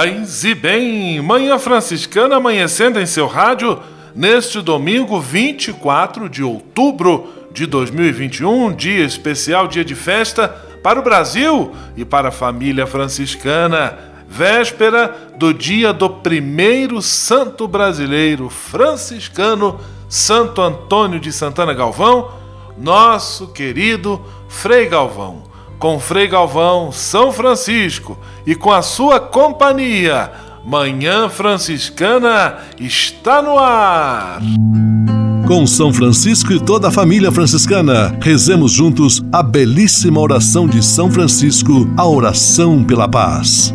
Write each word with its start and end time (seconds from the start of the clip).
Paz 0.00 0.44
e 0.44 0.54
bem, 0.54 1.20
Manhã 1.20 1.58
Franciscana 1.58 2.36
amanhecendo 2.36 2.98
em 2.98 3.04
seu 3.04 3.26
rádio 3.26 3.78
neste 4.16 4.62
domingo 4.62 5.20
24 5.20 6.26
de 6.26 6.42
outubro 6.42 7.28
de 7.52 7.66
2021, 7.66 8.72
dia 8.72 9.04
especial, 9.04 9.68
dia 9.68 9.84
de 9.84 9.94
festa 9.94 10.48
para 10.82 10.98
o 10.98 11.02
Brasil 11.02 11.74
e 11.98 12.02
para 12.02 12.28
a 12.28 12.32
família 12.32 12.86
franciscana, 12.86 13.98
véspera 14.26 15.34
do 15.36 15.52
dia 15.52 15.92
do 15.92 16.08
primeiro 16.08 17.02
santo 17.02 17.68
brasileiro 17.68 18.48
franciscano, 18.48 19.78
Santo 20.08 20.62
Antônio 20.62 21.20
de 21.20 21.30
Santana 21.30 21.74
Galvão, 21.74 22.32
nosso 22.78 23.48
querido 23.48 24.18
Frei 24.48 24.86
Galvão 24.86 25.49
com 25.80 25.98
Frei 25.98 26.28
Galvão, 26.28 26.92
São 26.92 27.32
Francisco 27.32 28.16
e 28.46 28.54
com 28.54 28.70
a 28.70 28.82
sua 28.82 29.18
companhia. 29.18 30.30
Manhã 30.62 31.28
Franciscana 31.30 32.58
está 32.78 33.40
no 33.40 33.58
ar. 33.58 34.40
Com 35.48 35.66
São 35.66 35.92
Francisco 35.92 36.52
e 36.52 36.60
toda 36.60 36.88
a 36.88 36.90
família 36.92 37.32
franciscana, 37.32 38.16
rezemos 38.20 38.70
juntos 38.70 39.22
a 39.32 39.42
belíssima 39.42 40.20
oração 40.20 40.68
de 40.68 40.84
São 40.84 41.10
Francisco, 41.10 41.90
a 41.96 42.06
oração 42.06 42.84
pela 42.84 43.08
paz. 43.08 43.74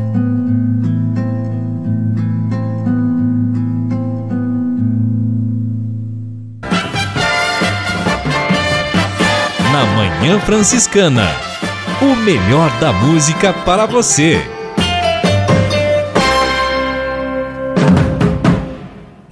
Na 9.81 9.85
Manhã 9.95 10.39
Franciscana. 10.41 11.27
O 12.01 12.15
melhor 12.15 12.69
da 12.79 12.93
música 12.93 13.51
para 13.51 13.87
você. 13.87 14.39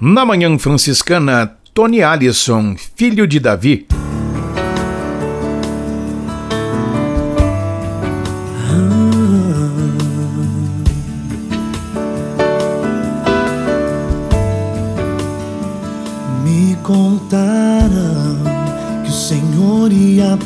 Na 0.00 0.24
Manhã 0.24 0.58
Franciscana, 0.58 1.56
Tony 1.72 2.02
Allison, 2.02 2.74
filho 2.96 3.28
de 3.28 3.38
Davi. 3.38 3.86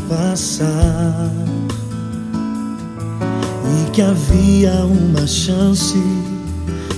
Passar 0.08 1.30
e 3.86 3.90
que 3.90 4.02
havia 4.02 4.84
uma 4.84 5.26
chance 5.26 5.98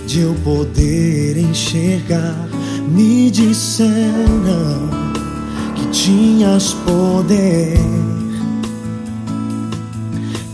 de 0.07 0.21
eu 0.21 0.35
poder 0.45 1.37
enxergar. 1.37 2.49
Me 2.89 3.31
disseram 3.31 4.89
que 5.75 5.87
tinhas 5.91 6.73
poder 6.73 7.79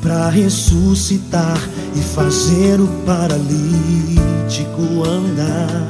para 0.00 0.28
ressuscitar 0.30 1.60
e 1.94 2.00
fazer 2.00 2.80
o 2.80 2.88
paralítico 3.06 3.62
andar. 5.06 5.88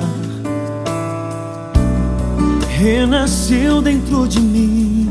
Renasceu 2.69 3.81
dentro 3.81 4.27
de 4.27 4.41
mim 4.41 5.02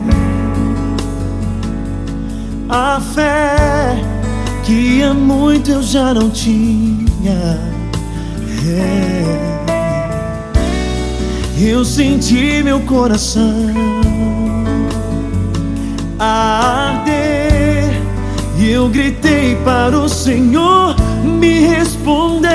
a 2.71 3.01
fé 3.01 4.01
que 4.63 5.03
há 5.03 5.13
muito 5.13 5.69
eu 5.69 5.83
já 5.83 6.13
não 6.13 6.29
tinha. 6.29 7.59
É. 8.65 9.51
Eu 11.59 11.83
senti 11.83 12.63
meu 12.63 12.79
coração 12.81 13.67
arder 16.17 17.91
e 18.57 18.69
eu 18.69 18.87
gritei 18.87 19.55
para 19.57 19.99
o 19.99 20.07
Senhor 20.07 20.95
me 21.23 21.61
responder. 21.65 22.49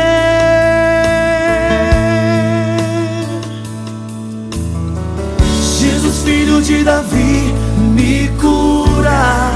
Jesus, 5.79 6.23
filho 6.25 6.63
de 6.63 6.83
Davi, 6.83 7.53
me 7.95 8.29
cura. 8.41 9.56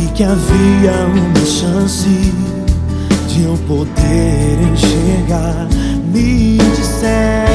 E 0.00 0.06
que 0.12 0.22
havia 0.22 0.92
uma 1.12 1.44
chance 1.44 2.08
de 3.26 3.42
eu 3.42 3.58
poder 3.66 4.60
enxergar. 4.72 5.66
Me 6.12 6.56
disseram 6.76 7.52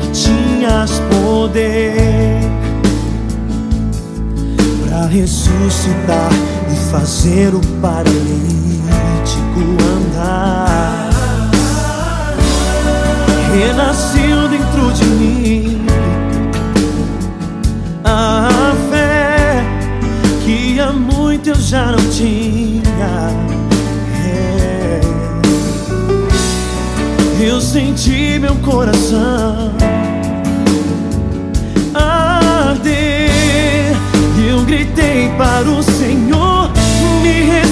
que 0.00 0.10
tinhas 0.12 1.02
poder 1.10 2.40
para 4.86 5.06
ressuscitar 5.06 6.30
e 6.70 6.76
fazer 6.92 7.52
o 7.52 7.60
paralítico 7.80 8.12
andar. 9.96 11.10
Renasceu 13.52 14.48
dentro 14.48 14.92
de 14.92 15.04
mim 15.04 15.61
a 18.04 18.72
fé 18.90 19.64
que 20.44 20.78
há 20.80 20.92
muito 20.92 21.48
eu 21.50 21.54
já 21.54 21.86
não 21.92 22.10
tinha. 22.10 23.30
É. 24.24 25.00
Eu 27.40 27.60
senti 27.60 28.38
meu 28.38 28.54
coração 28.56 29.72
arder 31.94 33.32
eu 34.48 34.64
gritei 34.64 35.28
para 35.36 35.68
o 35.68 35.82
Senhor 35.82 36.70
me 37.22 37.42
responder. 37.42 37.71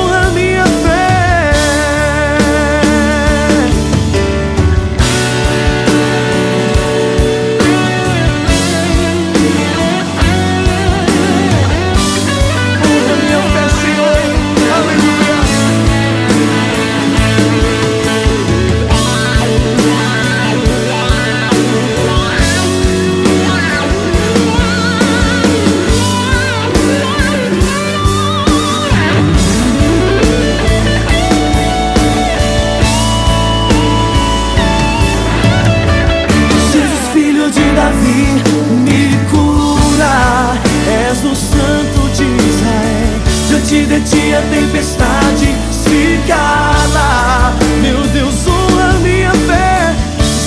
Ti 44.05 44.33
a 44.33 44.41
tempestade 44.53 45.55
se 45.71 46.19
cala. 46.27 47.53
Meu 47.81 48.01
Deus, 48.13 48.47
honra 48.47 48.93
minha 48.99 49.31
fé. 49.31 49.95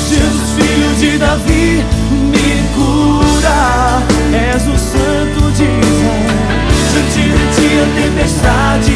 Jesus, 0.09 0.53
filho 0.57 0.95
de 0.97 1.19
Davi, 1.19 1.85
me 2.11 2.65
cura. 2.75 4.03
És 4.33 4.63
o 4.63 4.79
santo 4.79 5.51
de 5.53 5.65
Israel. 5.65 6.45
Diante 7.15 7.67
a 7.79 8.03
tempestade 8.03 8.94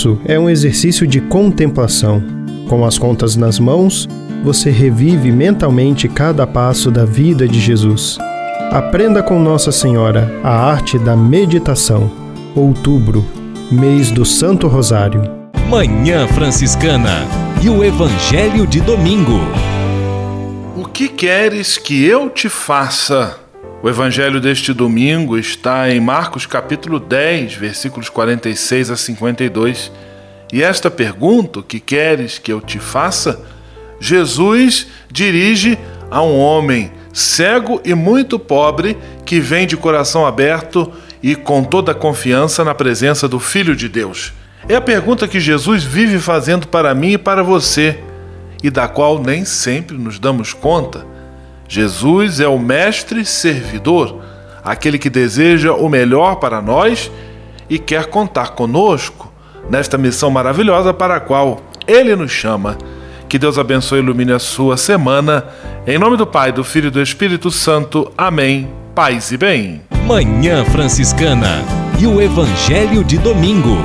O 0.00 0.02
terço 0.02 0.18
é 0.24 0.38
um 0.38 0.48
exercício 0.48 1.06
de 1.06 1.20
contemplação. 1.20 2.22
Com 2.68 2.86
as 2.86 2.96
contas 2.96 3.36
nas 3.36 3.58
mãos, 3.58 4.08
você 4.42 4.70
revive 4.70 5.30
mentalmente 5.30 6.08
cada 6.08 6.46
passo 6.46 6.90
da 6.90 7.04
vida 7.04 7.46
de 7.46 7.60
Jesus. 7.60 8.16
Aprenda 8.70 9.22
com 9.22 9.38
Nossa 9.38 9.70
Senhora 9.70 10.32
a 10.42 10.50
arte 10.50 10.98
da 10.98 11.14
meditação. 11.14 12.10
Outubro, 12.54 13.26
mês 13.70 14.10
do 14.10 14.24
Santo 14.24 14.68
Rosário. 14.68 15.22
Manhã 15.68 16.26
Franciscana 16.28 17.26
e 17.62 17.68
o 17.68 17.84
Evangelho 17.84 18.66
de 18.66 18.80
Domingo. 18.80 19.40
O 20.76 20.86
que 20.86 21.08
queres 21.08 21.76
que 21.76 22.02
eu 22.02 22.30
te 22.30 22.48
faça? 22.48 23.36
O 23.82 23.88
evangelho 23.88 24.42
deste 24.42 24.74
domingo 24.74 25.38
está 25.38 25.90
em 25.90 26.00
Marcos 26.00 26.44
capítulo 26.44 27.00
10, 27.00 27.54
versículos 27.54 28.10
46 28.10 28.90
a 28.90 28.96
52. 28.96 29.90
E 30.52 30.62
esta 30.62 30.90
pergunta, 30.90 31.62
que 31.62 31.80
queres 31.80 32.38
que 32.38 32.52
eu 32.52 32.60
te 32.60 32.78
faça? 32.78 33.40
Jesus 33.98 34.86
dirige 35.10 35.78
a 36.10 36.20
um 36.22 36.38
homem 36.38 36.92
cego 37.10 37.80
e 37.82 37.94
muito 37.94 38.38
pobre 38.38 38.98
que 39.24 39.40
vem 39.40 39.66
de 39.66 39.78
coração 39.78 40.26
aberto 40.26 40.92
e 41.22 41.34
com 41.34 41.64
toda 41.64 41.92
a 41.92 41.94
confiança 41.94 42.62
na 42.62 42.74
presença 42.74 43.26
do 43.26 43.40
Filho 43.40 43.74
de 43.74 43.88
Deus. 43.88 44.34
É 44.68 44.76
a 44.76 44.80
pergunta 44.82 45.26
que 45.26 45.40
Jesus 45.40 45.84
vive 45.84 46.18
fazendo 46.18 46.68
para 46.68 46.94
mim 46.94 47.12
e 47.12 47.18
para 47.18 47.42
você, 47.42 47.98
e 48.62 48.68
da 48.68 48.86
qual 48.86 49.22
nem 49.22 49.46
sempre 49.46 49.96
nos 49.96 50.18
damos 50.18 50.52
conta. 50.52 51.09
Jesus 51.70 52.40
é 52.40 52.48
o 52.48 52.58
mestre 52.58 53.24
servidor, 53.24 54.20
aquele 54.64 54.98
que 54.98 55.08
deseja 55.08 55.72
o 55.72 55.88
melhor 55.88 56.34
para 56.34 56.60
nós 56.60 57.08
e 57.68 57.78
quer 57.78 58.06
contar 58.06 58.56
conosco 58.56 59.32
nesta 59.70 59.96
missão 59.96 60.32
maravilhosa 60.32 60.92
para 60.92 61.14
a 61.14 61.20
qual 61.20 61.60
ele 61.86 62.16
nos 62.16 62.32
chama. 62.32 62.76
Que 63.28 63.38
Deus 63.38 63.56
abençoe 63.56 64.00
e 64.00 64.02
ilumine 64.02 64.32
a 64.32 64.40
sua 64.40 64.76
semana. 64.76 65.44
Em 65.86 65.96
nome 65.96 66.16
do 66.16 66.26
Pai, 66.26 66.50
do 66.50 66.64
Filho 66.64 66.88
e 66.88 66.90
do 66.90 67.00
Espírito 67.00 67.52
Santo. 67.52 68.10
Amém. 68.18 68.68
Paz 68.92 69.30
e 69.30 69.36
bem. 69.36 69.80
Manhã 70.08 70.64
Franciscana 70.64 71.62
e 72.00 72.04
o 72.04 72.20
Evangelho 72.20 73.04
de 73.04 73.16
Domingo. 73.16 73.76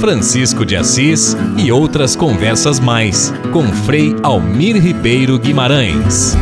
Francisco 0.00 0.64
de 0.64 0.76
Assis 0.76 1.36
e 1.56 1.70
outras 1.70 2.16
conversas 2.16 2.80
mais 2.80 3.32
com 3.52 3.64
Frei 3.68 4.14
Almir 4.22 4.76
Ribeiro 4.76 5.38
Guimarães. 5.38 6.36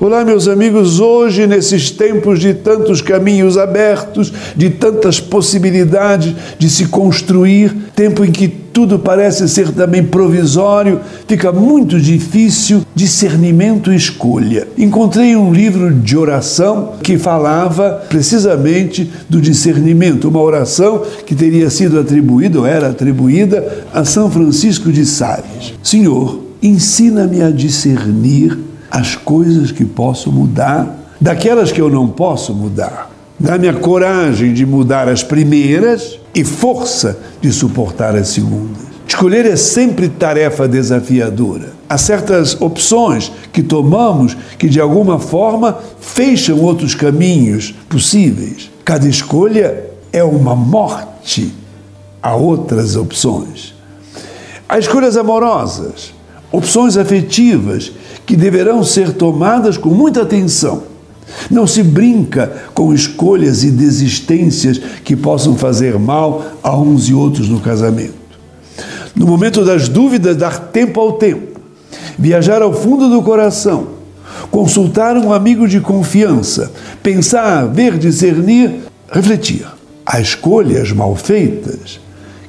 Olá, 0.00 0.24
meus 0.24 0.46
amigos. 0.46 1.00
Hoje, 1.00 1.46
nesses 1.46 1.90
tempos 1.90 2.38
de 2.38 2.52
tantos 2.52 3.00
caminhos 3.00 3.56
abertos, 3.56 4.32
de 4.54 4.70
tantas 4.70 5.18
possibilidades 5.18 6.34
de 6.58 6.68
se 6.68 6.86
construir, 6.86 7.74
tempo 7.94 8.24
em 8.24 8.30
que 8.30 8.63
tudo 8.74 8.98
parece 8.98 9.48
ser 9.48 9.70
também 9.70 10.02
provisório, 10.02 11.00
fica 11.28 11.52
muito 11.52 12.00
difícil 12.00 12.84
discernimento 12.92 13.92
e 13.92 13.96
escolha. 13.96 14.66
Encontrei 14.76 15.36
um 15.36 15.52
livro 15.52 15.94
de 15.94 16.16
oração 16.16 16.94
que 17.00 17.16
falava 17.16 18.04
precisamente 18.08 19.08
do 19.28 19.40
discernimento, 19.40 20.28
uma 20.28 20.40
oração 20.40 21.04
que 21.24 21.36
teria 21.36 21.70
sido 21.70 22.00
atribuída 22.00 22.58
ou 22.58 22.66
era 22.66 22.88
atribuída 22.88 23.84
a 23.94 24.04
São 24.04 24.28
Francisco 24.28 24.90
de 24.90 25.06
Sales. 25.06 25.74
Senhor, 25.80 26.42
ensina-me 26.60 27.42
a 27.42 27.50
discernir 27.50 28.58
as 28.90 29.14
coisas 29.14 29.70
que 29.70 29.84
posso 29.84 30.32
mudar, 30.32 31.14
daquelas 31.20 31.70
que 31.70 31.80
eu 31.80 31.88
não 31.88 32.08
posso 32.08 32.52
mudar. 32.52 33.08
Dá-me 33.38 33.68
a 33.68 33.74
coragem 33.74 34.52
de 34.52 34.66
mudar 34.66 35.08
as 35.08 35.22
primeiras 35.22 36.18
e 36.34 36.44
força 36.44 37.18
de 37.40 37.52
suportar 37.52 38.16
as 38.16 38.28
segundas. 38.28 38.82
Escolher 39.06 39.46
é 39.46 39.56
sempre 39.56 40.08
tarefa 40.08 40.66
desafiadora. 40.66 41.72
Há 41.88 41.96
certas 41.96 42.60
opções 42.60 43.30
que 43.52 43.62
tomamos 43.62 44.36
que 44.58 44.68
de 44.68 44.80
alguma 44.80 45.18
forma 45.18 45.78
fecham 46.00 46.60
outros 46.60 46.94
caminhos 46.94 47.74
possíveis. 47.88 48.70
Cada 48.84 49.06
escolha 49.06 49.84
é 50.12 50.24
uma 50.24 50.56
morte 50.56 51.54
a 52.22 52.34
outras 52.34 52.96
opções. 52.96 53.74
Há 54.68 54.78
escolhas 54.78 55.16
amorosas, 55.16 56.12
opções 56.50 56.96
afetivas 56.96 57.92
que 58.24 58.34
deverão 58.34 58.82
ser 58.82 59.12
tomadas 59.12 59.76
com 59.76 59.90
muita 59.90 60.22
atenção. 60.22 60.93
Não 61.50 61.66
se 61.66 61.82
brinca 61.82 62.52
com 62.72 62.92
escolhas 62.92 63.64
e 63.64 63.70
desistências 63.70 64.78
que 65.04 65.16
possam 65.16 65.56
fazer 65.56 65.98
mal 65.98 66.44
a 66.62 66.76
uns 66.78 67.08
e 67.08 67.14
outros 67.14 67.48
no 67.48 67.60
casamento. 67.60 68.14
No 69.14 69.26
momento 69.26 69.64
das 69.64 69.88
dúvidas, 69.88 70.36
dar 70.36 70.58
tempo 70.58 71.00
ao 71.00 71.12
tempo, 71.12 71.60
viajar 72.18 72.62
ao 72.62 72.72
fundo 72.72 73.08
do 73.08 73.22
coração, 73.22 73.88
consultar 74.50 75.16
um 75.16 75.32
amigo 75.32 75.68
de 75.68 75.80
confiança, 75.80 76.72
pensar, 77.02 77.66
ver, 77.66 77.96
discernir, 77.96 78.80
refletir. 79.10 79.66
Há 80.04 80.20
escolhas 80.20 80.92
mal 80.92 81.14
feitas 81.16 82.00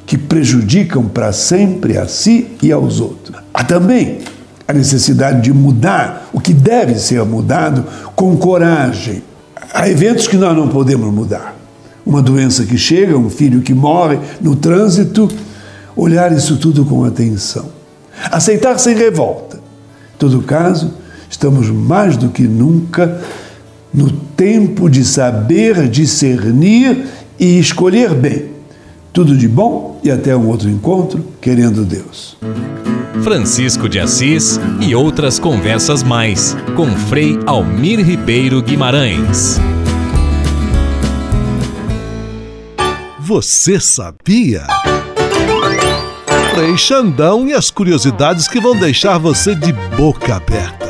que 0.06 0.18
prejudicam 0.18 1.06
para 1.06 1.32
sempre 1.32 1.98
a 1.98 2.08
si 2.08 2.48
e 2.62 2.72
aos 2.72 3.00
outros. 3.00 3.38
Há 3.54 3.64
também 3.64 4.20
a 4.68 4.74
necessidade 4.74 5.42
de 5.42 5.54
mudar 5.54 6.30
o 6.34 6.40
que 6.40 6.54
deve 6.54 6.96
ser 6.96 7.24
mudado 7.24 7.86
com 8.16 8.36
coragem. 8.38 9.24
Há 9.74 9.90
eventos 9.90 10.28
que 10.28 10.38
nós 10.38 10.56
não 10.56 10.68
podemos 10.68 11.14
mudar. 11.14 11.56
Uma 12.06 12.22
doença 12.22 12.66
que 12.66 12.78
chega, 12.78 13.18
um 13.18 13.30
filho 13.30 13.62
que 13.62 13.74
morre 13.74 14.20
no 14.42 14.56
trânsito, 14.56 15.30
olhar 15.96 16.32
isso 16.32 16.58
tudo 16.58 16.86
com 16.86 17.04
atenção. 17.04 17.70
Aceitar 18.32 18.80
sem 18.80 18.96
revolta. 18.96 19.58
Em 19.58 20.18
todo 20.18 20.42
caso, 20.42 20.94
estamos 21.30 21.70
mais 21.70 22.16
do 22.16 22.30
que 22.30 22.44
nunca 22.44 23.22
no 23.94 24.12
tempo 24.12 24.90
de 24.90 25.04
saber 25.04 25.88
discernir 25.88 27.06
e 27.40 27.60
escolher 27.60 28.14
bem. 28.14 28.55
Tudo 29.16 29.38
de 29.38 29.48
bom 29.48 29.98
e 30.04 30.12
até 30.12 30.36
um 30.36 30.46
outro 30.50 30.70
encontro, 30.70 31.26
querendo 31.40 31.86
Deus. 31.86 32.36
Francisco 33.24 33.88
de 33.88 33.98
Assis 33.98 34.60
e 34.82 34.94
outras 34.94 35.40
conversas 35.40 36.04
mais 36.04 36.54
com 36.76 36.92
Frei 36.92 37.40
Almir 37.46 38.06
Ribeiro 38.06 38.62
Guimarães. 38.62 39.58
Você 43.18 43.80
sabia? 43.80 44.68
Frei 46.54 46.78
Xandão 46.78 47.48
e 47.48 47.54
as 47.54 47.72
curiosidades 47.72 48.50
que 48.50 48.60
vão 48.60 48.78
deixar 48.78 49.18
você 49.18 49.56
de 49.56 49.72
boca 49.96 50.36
aberta. 50.36 50.85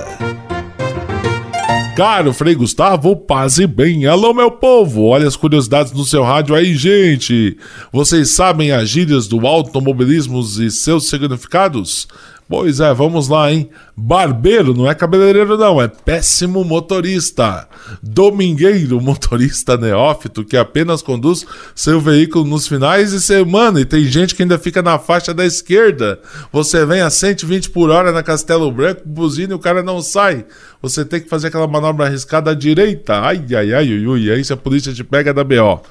Caro 1.95 2.33
Frei 2.33 2.53
Gustavo, 2.55 3.15
paz 3.15 3.57
e 3.57 3.65
bem. 3.65 4.05
Alô, 4.05 4.33
meu 4.33 4.51
povo! 4.51 5.05
Olha 5.05 5.25
as 5.25 5.37
curiosidades 5.37 5.93
no 5.93 6.03
seu 6.03 6.23
rádio 6.23 6.53
aí, 6.53 6.75
gente. 6.75 7.57
Vocês 7.89 8.35
sabem 8.35 8.73
as 8.73 8.89
gírias 8.89 9.29
do 9.29 9.47
automobilismo 9.47 10.41
e 10.59 10.69
seus 10.69 11.07
significados? 11.07 12.05
Pois 12.47 12.79
é, 12.79 12.93
vamos 12.93 13.27
lá, 13.27 13.51
hein? 13.51 13.71
Barbeiro 13.97 14.71
não 14.71 14.87
é 14.87 14.93
cabeleireiro, 14.93 15.57
não, 15.57 15.81
é 15.81 15.87
péssimo 15.87 16.63
motorista. 16.63 17.67
Domingueiro, 18.03 19.01
motorista 19.01 19.75
neófito 19.75 20.45
que 20.45 20.55
apenas 20.55 21.01
conduz 21.01 21.43
seu 21.73 21.99
veículo 21.99 22.45
nos 22.45 22.67
finais 22.67 23.11
de 23.11 23.19
semana 23.19 23.81
e 23.81 23.85
tem 23.85 24.05
gente 24.05 24.35
que 24.35 24.43
ainda 24.43 24.59
fica 24.59 24.83
na 24.83 24.99
faixa 24.99 25.33
da 25.33 25.43
esquerda. 25.43 26.19
Você 26.51 26.85
vem 26.85 27.01
a 27.01 27.09
120 27.09 27.71
por 27.71 27.89
hora 27.89 28.11
na 28.11 28.21
Castelo 28.21 28.71
Branco, 28.71 29.01
buzina 29.03 29.53
e 29.53 29.55
o 29.55 29.59
cara 29.59 29.81
não 29.81 29.99
sai. 29.99 30.45
Você 30.83 31.03
tem 31.03 31.21
que 31.21 31.29
fazer 31.29 31.47
aquela 31.47 31.67
manobra 31.67 32.05
arriscada 32.05 32.51
à 32.51 32.53
direita. 32.53 33.21
Ai, 33.21 33.43
ai, 33.55 33.73
ai, 33.73 33.89
ui, 33.89 34.05
ui. 34.05 34.31
Aí 34.31 34.45
se 34.45 34.53
a 34.53 34.57
polícia 34.57 34.93
te 34.93 35.03
pega 35.03 35.33
da 35.33 35.43
BO. 35.43 35.81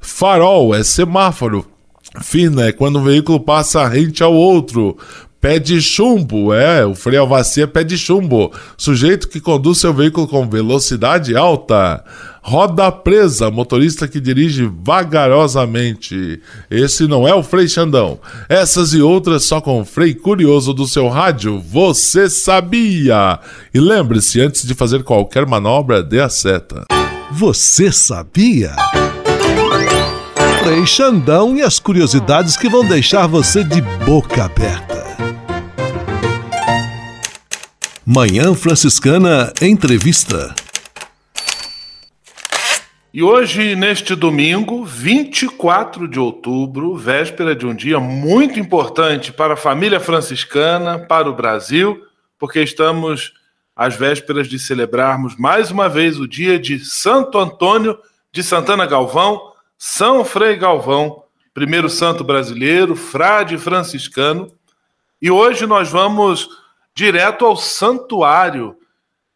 Farol 0.00 0.74
é 0.74 0.82
semáforo. 0.82 1.66
Fina 2.22 2.64
é 2.64 2.72
quando 2.72 2.96
o 2.98 3.02
veículo 3.02 3.38
passa 3.38 3.86
rente 3.86 4.22
ao 4.22 4.32
outro. 4.32 4.96
Pé 5.40 5.60
de 5.60 5.80
chumbo, 5.80 6.52
é, 6.52 6.84
o 6.84 6.96
freio 6.96 7.20
alvacia 7.20 7.68
pé 7.68 7.84
de 7.84 7.96
chumbo. 7.96 8.52
Sujeito 8.76 9.28
que 9.28 9.40
conduz 9.40 9.78
seu 9.78 9.94
veículo 9.94 10.26
com 10.26 10.48
velocidade 10.48 11.36
alta. 11.36 12.04
Roda 12.42 12.90
presa, 12.90 13.48
motorista 13.48 14.08
que 14.08 14.20
dirige 14.20 14.68
vagarosamente. 14.82 16.40
Esse 16.68 17.06
não 17.06 17.28
é 17.28 17.32
o 17.32 17.42
Frei 17.42 17.68
Xandão. 17.68 18.18
Essas 18.48 18.92
e 18.94 19.00
outras 19.00 19.44
só 19.44 19.60
com 19.60 19.80
o 19.80 19.84
Frei 19.84 20.12
Curioso 20.12 20.74
do 20.74 20.88
seu 20.88 21.06
rádio. 21.08 21.60
Você 21.60 22.28
sabia? 22.28 23.38
E 23.72 23.78
lembre-se, 23.78 24.40
antes 24.40 24.66
de 24.66 24.74
fazer 24.74 25.04
qualquer 25.04 25.46
manobra, 25.46 26.02
dê 26.02 26.20
a 26.20 26.28
seta. 26.28 26.84
Você 27.30 27.92
sabia? 27.92 28.74
Frei 30.64 30.84
Xandão 30.84 31.54
e 31.56 31.62
as 31.62 31.78
curiosidades 31.78 32.56
que 32.56 32.68
vão 32.68 32.84
deixar 32.84 33.28
você 33.28 33.62
de 33.62 33.80
boca 34.04 34.44
aberta. 34.44 34.97
Manhã 38.10 38.54
Franciscana 38.54 39.52
Entrevista. 39.60 40.54
E 43.12 43.22
hoje, 43.22 43.76
neste 43.76 44.14
domingo, 44.14 44.82
24 44.82 46.08
de 46.08 46.18
outubro, 46.18 46.96
véspera 46.96 47.54
de 47.54 47.66
um 47.66 47.74
dia 47.74 48.00
muito 48.00 48.58
importante 48.58 49.30
para 49.30 49.52
a 49.52 49.58
família 49.58 50.00
franciscana, 50.00 50.98
para 50.98 51.28
o 51.28 51.36
Brasil, 51.36 52.02
porque 52.38 52.62
estamos 52.62 53.34
às 53.76 53.94
vésperas 53.94 54.48
de 54.48 54.58
celebrarmos 54.58 55.36
mais 55.36 55.70
uma 55.70 55.86
vez 55.86 56.18
o 56.18 56.26
dia 56.26 56.58
de 56.58 56.82
Santo 56.82 57.36
Antônio 57.36 57.98
de 58.32 58.42
Santana 58.42 58.86
Galvão, 58.86 59.52
São 59.76 60.24
Frei 60.24 60.56
Galvão, 60.56 61.24
primeiro 61.52 61.90
santo 61.90 62.24
brasileiro, 62.24 62.96
frade 62.96 63.58
franciscano. 63.58 64.50
E 65.20 65.30
hoje 65.30 65.66
nós 65.66 65.90
vamos 65.90 66.48
direto 66.98 67.46
ao 67.46 67.56
santuário 67.56 68.74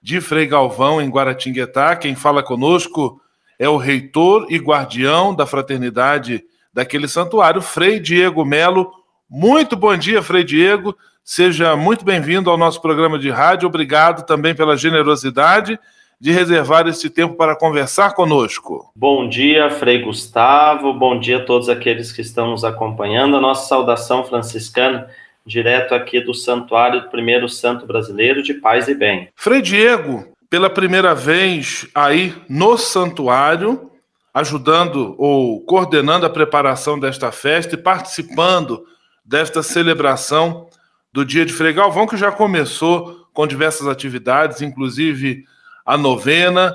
de 0.02 0.20
Frei 0.20 0.48
Galvão, 0.48 1.00
em 1.00 1.08
Guaratinguetá. 1.08 1.94
Quem 1.94 2.16
fala 2.16 2.42
conosco 2.42 3.20
é 3.56 3.68
o 3.68 3.76
reitor 3.76 4.48
e 4.50 4.58
guardião 4.58 5.32
da 5.32 5.46
fraternidade 5.46 6.42
daquele 6.74 7.06
santuário, 7.06 7.62
Frei 7.62 8.00
Diego 8.00 8.44
Melo. 8.44 8.90
Muito 9.30 9.76
bom 9.76 9.96
dia, 9.96 10.20
Frei 10.24 10.42
Diego. 10.42 10.96
Seja 11.22 11.76
muito 11.76 12.04
bem-vindo 12.04 12.50
ao 12.50 12.58
nosso 12.58 12.82
programa 12.82 13.16
de 13.16 13.30
rádio. 13.30 13.68
Obrigado 13.68 14.26
também 14.26 14.56
pela 14.56 14.76
generosidade 14.76 15.78
de 16.20 16.32
reservar 16.32 16.88
esse 16.88 17.08
tempo 17.08 17.36
para 17.36 17.54
conversar 17.54 18.12
conosco. 18.12 18.90
Bom 18.96 19.28
dia, 19.28 19.70
Frei 19.70 20.02
Gustavo. 20.02 20.92
Bom 20.92 21.16
dia 21.16 21.36
a 21.36 21.44
todos 21.44 21.68
aqueles 21.68 22.10
que 22.10 22.22
estão 22.22 22.50
nos 22.50 22.64
acompanhando. 22.64 23.36
A 23.36 23.40
nossa 23.40 23.68
saudação 23.68 24.24
franciscana 24.24 25.08
direto 25.46 25.94
aqui 25.94 26.20
do 26.20 26.34
Santuário 26.34 27.02
do 27.02 27.08
Primeiro 27.08 27.48
Santo 27.48 27.86
Brasileiro 27.86 28.42
de 28.42 28.54
Paz 28.54 28.88
e 28.88 28.94
Bem. 28.94 29.28
Frei 29.34 29.60
Diego, 29.60 30.32
pela 30.48 30.70
primeira 30.70 31.14
vez 31.14 31.86
aí 31.94 32.34
no 32.48 32.76
santuário, 32.76 33.90
ajudando 34.34 35.14
ou 35.18 35.60
coordenando 35.64 36.24
a 36.24 36.30
preparação 36.30 36.98
desta 36.98 37.30
festa 37.32 37.74
e 37.74 37.78
participando 37.78 38.84
desta 39.24 39.62
celebração 39.62 40.68
do 41.12 41.24
Dia 41.24 41.44
de 41.44 41.52
Frei 41.52 41.72
Galvão, 41.72 42.06
que 42.06 42.16
já 42.16 42.32
começou 42.32 43.26
com 43.32 43.46
diversas 43.46 43.86
atividades, 43.86 44.62
inclusive 44.62 45.44
a 45.84 45.96
novena. 45.96 46.74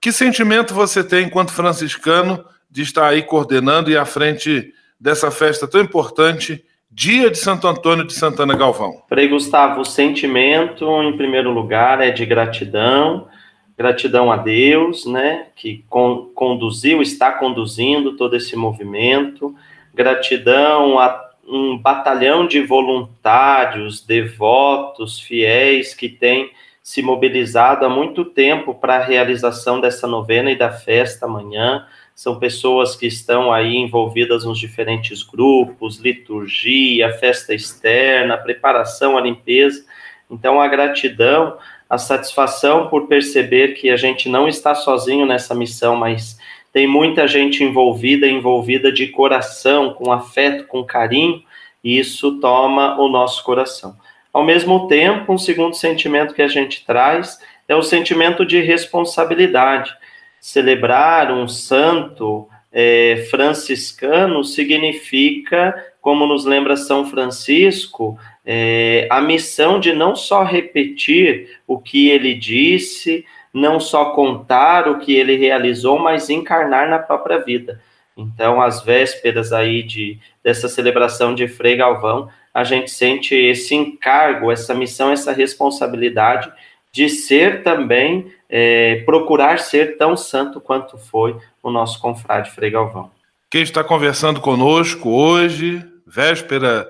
Que 0.00 0.12
sentimento 0.12 0.74
você 0.74 1.02
tem, 1.02 1.26
enquanto 1.26 1.52
franciscano, 1.52 2.44
de 2.70 2.82
estar 2.82 3.08
aí 3.08 3.22
coordenando 3.22 3.90
e 3.90 3.96
à 3.96 4.04
frente 4.04 4.72
dessa 4.98 5.30
festa 5.30 5.66
tão 5.66 5.80
importante 5.80 6.64
Dia 7.00 7.30
de 7.30 7.38
Santo 7.38 7.66
Antônio 7.66 8.06
de 8.06 8.12
Santana 8.12 8.54
Galvão. 8.54 9.02
Frei 9.08 9.26
Gustavo, 9.26 9.80
o 9.80 9.84
sentimento, 9.86 10.84
em 11.02 11.16
primeiro 11.16 11.50
lugar, 11.50 11.98
é 12.02 12.10
de 12.10 12.26
gratidão, 12.26 13.26
Gratidão 13.74 14.30
a 14.30 14.36
Deus, 14.36 15.06
né, 15.06 15.46
que 15.56 15.82
con 15.88 16.26
conduziu, 16.34 17.00
está 17.00 17.32
conduzindo 17.32 18.18
todo 18.18 18.36
esse 18.36 18.54
movimento. 18.54 19.54
Gratidão 19.94 20.98
a 20.98 21.30
um 21.48 21.78
batalhão 21.78 22.46
de 22.46 22.60
voluntários, 22.60 24.04
devotos, 24.04 25.18
fiéis 25.18 25.94
que 25.94 26.06
têm 26.06 26.50
se 26.82 27.00
mobilizado 27.00 27.86
há 27.86 27.88
muito 27.88 28.26
tempo 28.26 28.74
para 28.74 28.96
a 28.96 29.02
realização 29.02 29.80
dessa 29.80 30.06
novena 30.06 30.50
e 30.50 30.58
da 30.58 30.70
festa 30.70 31.24
amanhã. 31.24 31.86
São 32.20 32.38
pessoas 32.38 32.94
que 32.94 33.06
estão 33.06 33.50
aí 33.50 33.78
envolvidas 33.78 34.44
nos 34.44 34.58
diferentes 34.58 35.22
grupos, 35.22 35.96
liturgia, 35.96 37.14
festa 37.14 37.54
externa, 37.54 38.36
preparação, 38.36 39.16
a 39.16 39.22
limpeza. 39.22 39.86
Então, 40.30 40.60
a 40.60 40.68
gratidão, 40.68 41.56
a 41.88 41.96
satisfação 41.96 42.88
por 42.88 43.06
perceber 43.06 43.68
que 43.68 43.88
a 43.88 43.96
gente 43.96 44.28
não 44.28 44.46
está 44.46 44.74
sozinho 44.74 45.24
nessa 45.24 45.54
missão, 45.54 45.96
mas 45.96 46.38
tem 46.74 46.86
muita 46.86 47.26
gente 47.26 47.64
envolvida, 47.64 48.26
envolvida 48.26 48.92
de 48.92 49.06
coração, 49.06 49.94
com 49.94 50.12
afeto, 50.12 50.66
com 50.66 50.84
carinho, 50.84 51.42
e 51.82 51.98
isso 51.98 52.38
toma 52.38 53.00
o 53.00 53.08
nosso 53.08 53.42
coração. 53.42 53.96
Ao 54.30 54.44
mesmo 54.44 54.86
tempo, 54.88 55.32
um 55.32 55.38
segundo 55.38 55.74
sentimento 55.74 56.34
que 56.34 56.42
a 56.42 56.48
gente 56.48 56.84
traz 56.84 57.38
é 57.66 57.74
o 57.74 57.82
sentimento 57.82 58.44
de 58.44 58.60
responsabilidade. 58.60 59.90
Celebrar 60.40 61.32
um 61.32 61.46
santo 61.46 62.48
é, 62.72 63.26
franciscano 63.30 64.42
significa, 64.44 65.74
como 66.00 66.26
nos 66.26 66.44
lembra 66.44 66.76
São 66.76 67.06
Francisco, 67.06 68.18
é, 68.44 69.06
a 69.10 69.20
missão 69.20 69.78
de 69.78 69.92
não 69.92 70.16
só 70.16 70.42
repetir 70.42 71.60
o 71.66 71.78
que 71.78 72.08
ele 72.08 72.34
disse, 72.34 73.24
não 73.52 73.80
só 73.80 74.06
contar 74.12 74.88
o 74.88 74.98
que 74.98 75.12
ele 75.14 75.36
realizou, 75.36 75.98
mas 75.98 76.30
encarnar 76.30 76.88
na 76.88 76.98
própria 76.98 77.38
vida. 77.38 77.80
Então, 78.16 78.60
às 78.60 78.82
vésperas 78.82 79.52
aí 79.52 79.82
de, 79.82 80.18
dessa 80.42 80.68
celebração 80.68 81.34
de 81.34 81.48
Frei 81.48 81.76
Galvão, 81.76 82.28
a 82.52 82.64
gente 82.64 82.90
sente 82.90 83.34
esse 83.34 83.74
encargo, 83.74 84.50
essa 84.50 84.74
missão, 84.74 85.12
essa 85.12 85.32
responsabilidade 85.32 86.52
de 86.92 87.08
ser 87.08 87.62
também, 87.62 88.32
é, 88.48 89.02
procurar 89.04 89.58
ser 89.58 89.96
tão 89.96 90.16
santo 90.16 90.60
quanto 90.60 90.98
foi 90.98 91.36
o 91.62 91.70
nosso 91.70 92.00
confrade 92.00 92.50
Frei 92.50 92.70
Galvão. 92.70 93.10
Quem 93.50 93.62
está 93.62 93.82
conversando 93.82 94.40
conosco 94.40 95.10
hoje, 95.10 95.84
véspera 96.06 96.88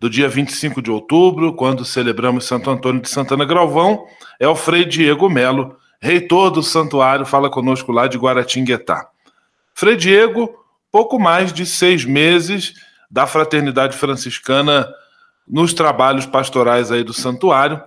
do 0.00 0.10
dia 0.10 0.28
25 0.28 0.82
de 0.82 0.90
outubro, 0.90 1.54
quando 1.54 1.84
celebramos 1.84 2.44
Santo 2.44 2.70
Antônio 2.70 3.00
de 3.00 3.08
Santana 3.08 3.44
Galvão, 3.44 4.04
é 4.40 4.48
o 4.48 4.56
Frei 4.56 4.84
Diego 4.84 5.30
Melo, 5.30 5.76
reitor 6.00 6.50
do 6.50 6.62
santuário, 6.62 7.24
fala 7.24 7.48
conosco 7.48 7.92
lá 7.92 8.08
de 8.08 8.18
Guaratinguetá. 8.18 9.08
Frei 9.72 9.96
Diego, 9.96 10.52
pouco 10.90 11.18
mais 11.18 11.52
de 11.52 11.64
seis 11.64 12.04
meses 12.04 12.74
da 13.08 13.26
Fraternidade 13.26 13.96
Franciscana 13.96 14.88
nos 15.46 15.72
trabalhos 15.72 16.26
pastorais 16.26 16.90
aí 16.90 17.04
do 17.04 17.12
santuário. 17.12 17.80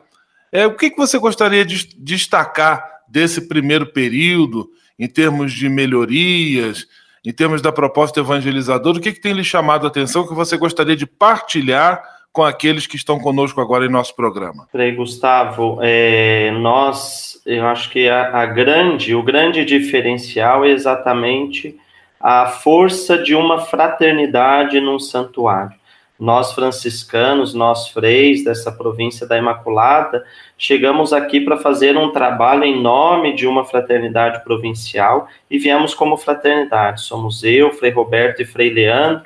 É, 0.52 0.66
o 0.66 0.76
que, 0.76 0.90
que 0.90 0.98
você 0.98 1.18
gostaria 1.18 1.66
de 1.66 1.88
destacar 1.98 2.86
desse 3.08 3.48
primeiro 3.48 3.88
período, 3.88 4.70
em 4.98 5.08
termos 5.08 5.52
de 5.52 5.68
melhorias, 5.68 6.88
em 7.26 7.32
termos 7.32 7.62
da 7.62 7.72
proposta 7.72 8.20
evangelizadora? 8.20 8.98
O 8.98 9.02
que, 9.02 9.12
que 9.12 9.22
tem 9.22 9.34
lhe 9.34 9.44
chamado 9.44 9.86
a 9.86 9.90
atenção 9.90 10.28
que 10.28 10.34
você 10.34 10.58
gostaria 10.58 10.96
de 10.96 11.06
partilhar 11.06 12.02
com 12.32 12.44
aqueles 12.44 12.86
que 12.86 12.98
estão 12.98 13.18
conosco 13.18 13.62
agora 13.62 13.86
em 13.86 13.90
nosso 13.90 14.14
programa? 14.16 14.68
Frei 14.72 14.94
Gustavo, 14.94 15.80
é, 15.82 16.52
nós, 16.52 17.42
eu 17.46 17.66
acho 17.66 17.90
que 17.90 18.10
a, 18.10 18.42
a 18.42 18.46
grande, 18.46 19.16
o 19.16 19.24
grande 19.24 19.64
diferencial 19.64 20.66
é 20.66 20.70
exatamente 20.70 21.78
a 22.20 22.48
força 22.48 23.18
de 23.18 23.34
uma 23.34 23.60
fraternidade 23.60 24.82
num 24.82 25.00
santuário. 25.00 25.76
Nós 26.18 26.54
franciscanos, 26.54 27.54
nós 27.54 27.90
freis 27.90 28.44
dessa 28.44 28.72
província 28.72 29.28
da 29.28 29.38
Imaculada, 29.38 30.24
chegamos 30.58 31.12
aqui 31.12 31.42
para 31.42 31.58
fazer 31.58 31.98
um 31.98 32.12
trabalho 32.12 32.64
em 32.64 32.82
nome 32.82 33.36
de 33.36 33.46
uma 33.46 33.66
fraternidade 33.66 34.42
provincial 34.44 35.28
e 35.52 35.60
viemos 35.60 35.94
como 35.94 36.16
fraternidade. 36.16 37.02
Somos 37.02 37.44
eu, 37.44 37.72
Frei 37.74 37.92
Roberto 37.92 38.42
e 38.42 38.46
Frei 38.46 38.70
Leandro, 38.70 39.26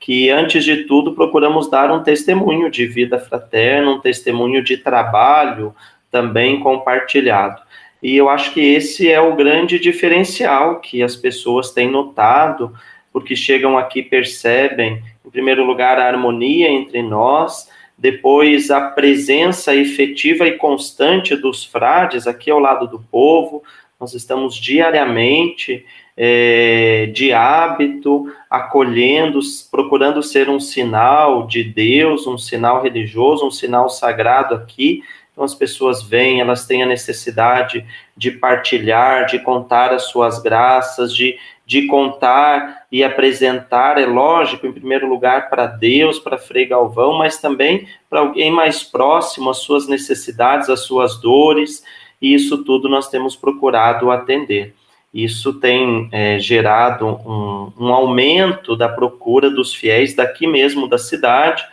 que, 0.00 0.28
antes 0.28 0.64
de 0.64 0.84
tudo, 0.84 1.14
procuramos 1.14 1.70
dar 1.70 1.92
um 1.92 2.02
testemunho 2.02 2.68
de 2.68 2.84
vida 2.84 3.18
fraterna, 3.18 3.92
um 3.92 4.00
testemunho 4.00 4.62
de 4.62 4.76
trabalho 4.76 5.72
também 6.10 6.58
compartilhado. 6.58 7.62
E 8.02 8.16
eu 8.16 8.28
acho 8.28 8.52
que 8.52 8.60
esse 8.60 9.10
é 9.10 9.20
o 9.20 9.36
grande 9.36 9.78
diferencial 9.78 10.80
que 10.80 11.00
as 11.00 11.14
pessoas 11.14 11.70
têm 11.70 11.88
notado, 11.88 12.74
porque 13.12 13.34
chegam 13.36 13.78
aqui 13.78 14.02
percebem, 14.02 15.02
em 15.24 15.30
primeiro 15.30 15.64
lugar, 15.64 15.98
a 15.98 16.06
harmonia 16.06 16.68
entre 16.68 17.02
nós, 17.02 17.68
depois 17.96 18.70
a 18.70 18.90
presença 18.90 19.74
efetiva 19.74 20.46
e 20.46 20.58
constante 20.58 21.34
dos 21.36 21.64
frades 21.64 22.26
aqui 22.26 22.50
ao 22.50 22.58
lado 22.58 22.86
do 22.86 22.98
povo. 22.98 23.62
Nós 23.98 24.14
estamos 24.14 24.56
diariamente 24.56 25.86
é, 26.16 27.06
de 27.06 27.32
hábito, 27.32 28.32
acolhendo, 28.50 29.40
procurando 29.70 30.22
ser 30.22 30.48
um 30.48 30.60
sinal 30.60 31.46
de 31.46 31.64
Deus, 31.64 32.26
um 32.26 32.36
sinal 32.36 32.82
religioso, 32.82 33.46
um 33.46 33.50
sinal 33.50 33.88
sagrado 33.88 34.54
aqui. 34.54 35.02
Então 35.32 35.42
as 35.42 35.54
pessoas 35.54 36.02
vêm, 36.02 36.40
elas 36.40 36.66
têm 36.66 36.82
a 36.82 36.86
necessidade 36.86 37.84
de 38.16 38.30
partilhar, 38.30 39.26
de 39.26 39.40
contar 39.40 39.92
as 39.92 40.04
suas 40.04 40.40
graças, 40.40 41.12
de, 41.12 41.36
de 41.66 41.86
contar 41.86 42.84
e 42.92 43.02
apresentar, 43.02 43.98
é 43.98 44.04
lógico, 44.04 44.66
em 44.66 44.72
primeiro 44.72 45.08
lugar 45.08 45.48
para 45.48 45.66
Deus, 45.66 46.18
para 46.18 46.36
Frei 46.36 46.66
Galvão, 46.66 47.14
mas 47.14 47.38
também 47.38 47.88
para 48.08 48.20
alguém 48.20 48.50
mais 48.50 48.82
próximo, 48.82 49.50
as 49.50 49.58
suas 49.58 49.88
necessidades, 49.88 50.68
as 50.68 50.80
suas 50.80 51.20
dores, 51.20 51.82
e 52.20 52.34
isso 52.34 52.64
tudo 52.64 52.88
nós 52.88 53.08
temos 53.08 53.34
procurado 53.34 54.10
atender. 54.10 54.74
Isso 55.12 55.54
tem 55.54 56.08
é, 56.12 56.38
gerado 56.38 57.06
um, 57.06 57.72
um 57.78 57.94
aumento 57.94 58.76
da 58.76 58.88
procura 58.88 59.48
dos 59.48 59.72
fiéis 59.72 60.14
daqui 60.14 60.46
mesmo 60.46 60.88
da 60.88 60.98
cidade, 60.98 61.64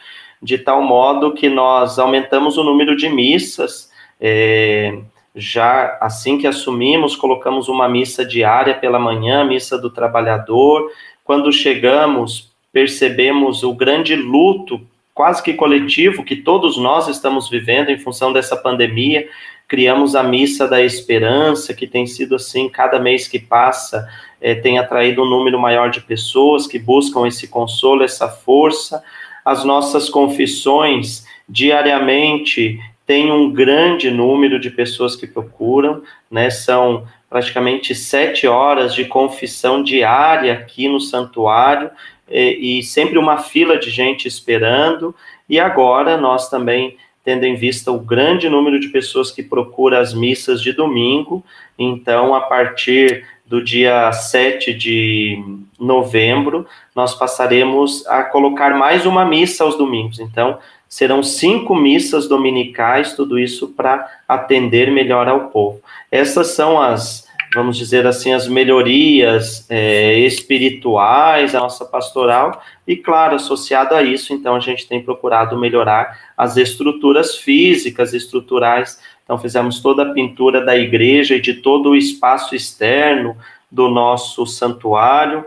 de 0.42 0.58
tal 0.58 0.82
modo 0.82 1.34
que 1.34 1.50
nós 1.50 2.00
aumentamos 2.00 2.58
o 2.58 2.64
número 2.64 2.96
de 2.96 3.10
missas. 3.10 3.92
É, 4.20 5.00
já 5.36 5.98
assim 6.02 6.38
que 6.38 6.48
assumimos, 6.48 7.16
colocamos 7.16 7.68
uma 7.68 7.88
missa 7.88 8.26
diária 8.26 8.74
pela 8.76 9.00
manhã, 9.00 9.44
missa 9.46 9.78
do 9.78 9.90
trabalhador. 9.90 10.92
Quando 11.24 11.52
chegamos, 11.52 12.52
percebemos 12.72 13.64
o 13.64 13.74
grande 13.74 14.16
luto, 14.16 14.82
quase 15.14 15.42
que 15.42 15.54
coletivo, 15.54 16.24
que 16.24 16.36
todos 16.36 16.78
nós 16.78 17.08
estamos 17.08 17.50
vivendo 17.50 17.90
em 17.90 18.00
função 18.00 18.34
dessa 18.34 18.56
pandemia 18.56 19.28
criamos 19.72 20.18
a 20.18 20.22
Missa 20.22 20.68
da 20.68 20.84
Esperança, 20.84 21.74
que 21.74 21.88
tem 21.88 22.06
sido 22.06 22.36
assim, 22.36 22.68
cada 22.68 23.00
mês 23.00 23.26
que 23.26 23.40
passa, 23.40 24.06
é, 24.42 24.54
tem 24.54 24.78
atraído 24.78 25.24
um 25.24 25.30
número 25.30 25.58
maior 25.58 25.90
de 25.90 26.02
pessoas 26.02 26.68
que 26.68 26.78
buscam 26.78 27.26
esse 27.26 27.48
consolo, 27.48 28.04
essa 28.04 28.28
força. 28.28 29.02
As 29.46 29.64
nossas 29.64 30.10
confissões, 30.10 31.26
diariamente, 31.48 32.82
tem 33.12 33.30
um 33.30 33.52
grande 33.52 34.10
número 34.10 34.58
de 34.58 34.70
pessoas 34.70 35.18
que 35.18 35.28
procuram, 35.28 36.02
né? 36.32 36.50
São 36.50 37.06
praticamente 37.30 37.94
sete 37.94 38.48
horas 38.48 38.96
de 38.96 39.04
confissão 39.04 39.84
diária 39.84 40.54
aqui 40.54 40.88
no 40.88 41.02
santuário 41.02 41.92
e, 42.30 42.80
e 42.80 42.84
sempre 42.84 43.18
uma 43.18 43.40
fila 43.40 43.78
de 43.78 43.90
gente 43.90 44.30
esperando. 44.30 45.14
E 45.50 45.60
agora 45.60 46.16
nós 46.16 46.50
também 46.50 46.96
tendo 47.22 47.44
em 47.44 47.54
vista 47.54 47.92
o 47.92 48.00
grande 48.00 48.48
número 48.48 48.80
de 48.80 48.88
pessoas 48.88 49.30
que 49.30 49.44
procura 49.44 50.00
as 50.00 50.14
missas 50.14 50.62
de 50.62 50.72
domingo. 50.72 51.44
Então, 51.78 52.34
a 52.34 52.40
partir 52.40 53.26
do 53.46 53.62
dia 53.62 54.10
7 54.14 54.74
de 54.74 55.38
novembro, 55.78 56.66
nós 56.96 57.14
passaremos 57.14 58.08
a 58.08 58.24
colocar 58.24 58.74
mais 58.74 59.06
uma 59.06 59.26
missa 59.26 59.66
aos 59.66 59.78
domingos. 59.78 60.18
Então, 60.18 60.60
serão 60.92 61.24
cinco 61.24 61.74
missas 61.74 62.28
dominicais, 62.28 63.16
tudo 63.16 63.40
isso 63.40 63.70
para 63.70 64.06
atender 64.28 64.92
melhor 64.92 65.26
ao 65.30 65.48
povo. 65.48 65.82
Essas 66.12 66.48
são 66.48 66.82
as 66.82 67.26
vamos 67.54 67.78
dizer 67.78 68.08
assim, 68.08 68.32
as 68.32 68.48
melhorias 68.48 69.66
é, 69.70 70.18
espirituais, 70.20 71.54
a 71.54 71.60
nossa 71.60 71.84
pastoral, 71.84 72.64
e 72.88 72.96
claro, 72.96 73.36
associado 73.36 73.94
a 73.94 74.02
isso, 74.02 74.34
então 74.34 74.56
a 74.56 74.60
gente 74.60 74.88
tem 74.88 75.04
procurado 75.04 75.60
melhorar 75.60 76.18
as 76.38 76.56
estruturas 76.56 77.36
físicas, 77.36 78.14
estruturais. 78.14 79.02
Então 79.24 79.38
fizemos 79.38 79.82
toda 79.82 80.04
a 80.04 80.14
pintura 80.14 80.64
da 80.64 80.78
igreja 80.78 81.36
e 81.36 81.42
de 81.42 81.56
todo 81.56 81.90
o 81.90 81.96
espaço 81.96 82.56
externo 82.56 83.36
do 83.70 83.90
nosso 83.90 84.46
santuário. 84.46 85.46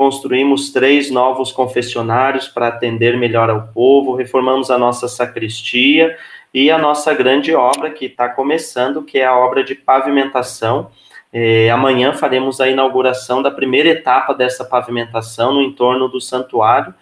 Construímos 0.00 0.72
três 0.72 1.10
novos 1.10 1.52
confessionários 1.52 2.48
para 2.48 2.68
atender 2.68 3.18
melhor 3.18 3.50
ao 3.50 3.66
povo, 3.66 4.14
reformamos 4.14 4.70
a 4.70 4.78
nossa 4.78 5.06
sacristia 5.06 6.16
e 6.54 6.70
a 6.70 6.78
nossa 6.78 7.12
grande 7.12 7.54
obra 7.54 7.90
que 7.90 8.06
está 8.06 8.26
começando, 8.26 9.02
que 9.02 9.18
é 9.18 9.26
a 9.26 9.36
obra 9.36 9.62
de 9.62 9.74
pavimentação. 9.74 10.90
É, 11.30 11.68
amanhã 11.68 12.14
faremos 12.14 12.62
a 12.62 12.68
inauguração 12.70 13.42
da 13.42 13.50
primeira 13.50 13.90
etapa 13.90 14.32
dessa 14.32 14.64
pavimentação 14.64 15.52
no 15.52 15.60
entorno 15.60 16.08
do 16.08 16.18
santuário 16.18 16.94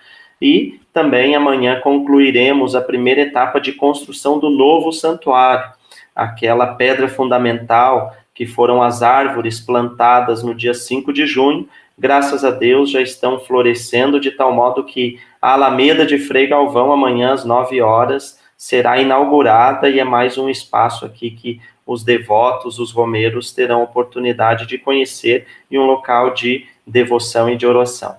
e 0.42 0.80
também 0.92 1.36
amanhã 1.36 1.78
concluiremos 1.78 2.74
a 2.74 2.80
primeira 2.80 3.20
etapa 3.20 3.60
de 3.60 3.74
construção 3.74 4.40
do 4.40 4.50
novo 4.50 4.90
santuário, 4.90 5.70
aquela 6.16 6.74
pedra 6.74 7.06
fundamental 7.06 8.12
que 8.34 8.44
foram 8.44 8.82
as 8.82 9.04
árvores 9.04 9.60
plantadas 9.60 10.42
no 10.42 10.52
dia 10.52 10.74
5 10.74 11.12
de 11.12 11.28
junho, 11.28 11.68
graças 11.98 12.44
a 12.44 12.50
Deus 12.50 12.90
já 12.90 13.00
estão 13.00 13.40
florescendo 13.40 14.20
de 14.20 14.30
tal 14.30 14.52
modo 14.52 14.84
que 14.84 15.18
a 15.40 15.52
Alameda 15.52 16.06
de 16.06 16.18
Frei 16.18 16.46
Galvão 16.46 16.92
amanhã 16.92 17.32
às 17.32 17.44
9 17.44 17.80
horas 17.80 18.38
será 18.56 19.00
inaugurada 19.00 19.88
e 19.88 20.00
é 20.00 20.04
mais 20.04 20.36
um 20.36 20.48
espaço 20.48 21.04
aqui 21.04 21.30
que 21.30 21.60
os 21.86 22.04
devotos, 22.04 22.78
os 22.78 22.92
romeiros, 22.92 23.52
terão 23.52 23.82
oportunidade 23.82 24.66
de 24.66 24.76
conhecer 24.76 25.46
e 25.70 25.78
um 25.78 25.86
local 25.86 26.34
de 26.34 26.66
devoção 26.86 27.48
e 27.48 27.56
de 27.56 27.66
oração. 27.66 28.16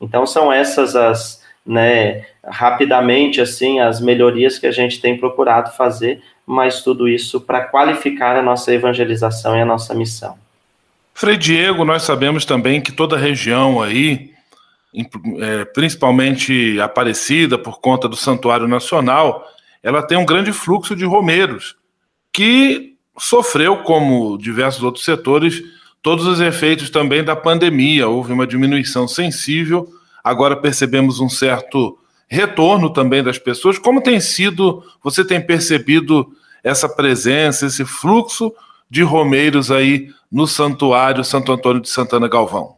Então, 0.00 0.26
são 0.26 0.52
essas 0.52 0.96
as, 0.96 1.40
né, 1.64 2.26
rapidamente, 2.44 3.40
assim, 3.40 3.78
as 3.78 4.00
melhorias 4.00 4.58
que 4.58 4.66
a 4.66 4.72
gente 4.72 5.00
tem 5.00 5.16
procurado 5.16 5.70
fazer, 5.76 6.20
mas 6.44 6.82
tudo 6.82 7.08
isso 7.08 7.40
para 7.40 7.64
qualificar 7.66 8.36
a 8.36 8.42
nossa 8.42 8.74
evangelização 8.74 9.56
e 9.56 9.60
a 9.60 9.64
nossa 9.64 9.94
missão. 9.94 10.36
Frei 11.14 11.36
Diego, 11.36 11.84
nós 11.84 12.02
sabemos 12.02 12.44
também 12.44 12.80
que 12.80 12.90
toda 12.90 13.16
a 13.16 13.18
região 13.18 13.82
aí, 13.82 14.30
é, 15.38 15.64
principalmente 15.66 16.80
Aparecida, 16.80 17.58
por 17.58 17.80
conta 17.80 18.08
do 18.08 18.16
Santuário 18.16 18.66
Nacional, 18.66 19.46
ela 19.82 20.02
tem 20.02 20.16
um 20.16 20.24
grande 20.24 20.52
fluxo 20.52 20.96
de 20.96 21.04
romeiros, 21.04 21.76
que 22.32 22.94
sofreu, 23.18 23.78
como 23.78 24.38
diversos 24.38 24.82
outros 24.82 25.04
setores, 25.04 25.62
todos 26.02 26.26
os 26.26 26.40
efeitos 26.40 26.88
também 26.88 27.22
da 27.22 27.36
pandemia. 27.36 28.08
Houve 28.08 28.32
uma 28.32 28.46
diminuição 28.46 29.06
sensível, 29.06 29.88
agora 30.24 30.56
percebemos 30.56 31.20
um 31.20 31.28
certo 31.28 31.98
retorno 32.28 32.90
também 32.90 33.22
das 33.22 33.38
pessoas. 33.38 33.78
Como 33.78 34.00
tem 34.00 34.18
sido, 34.18 34.82
você 35.02 35.24
tem 35.24 35.40
percebido 35.44 36.32
essa 36.64 36.88
presença, 36.88 37.66
esse 37.66 37.84
fluxo 37.84 38.52
de 38.92 39.02
romeiros 39.02 39.70
aí 39.70 40.08
no 40.30 40.46
santuário 40.46 41.24
Santo 41.24 41.50
Antônio 41.50 41.80
de 41.80 41.88
Santana 41.88 42.28
Galvão? 42.28 42.76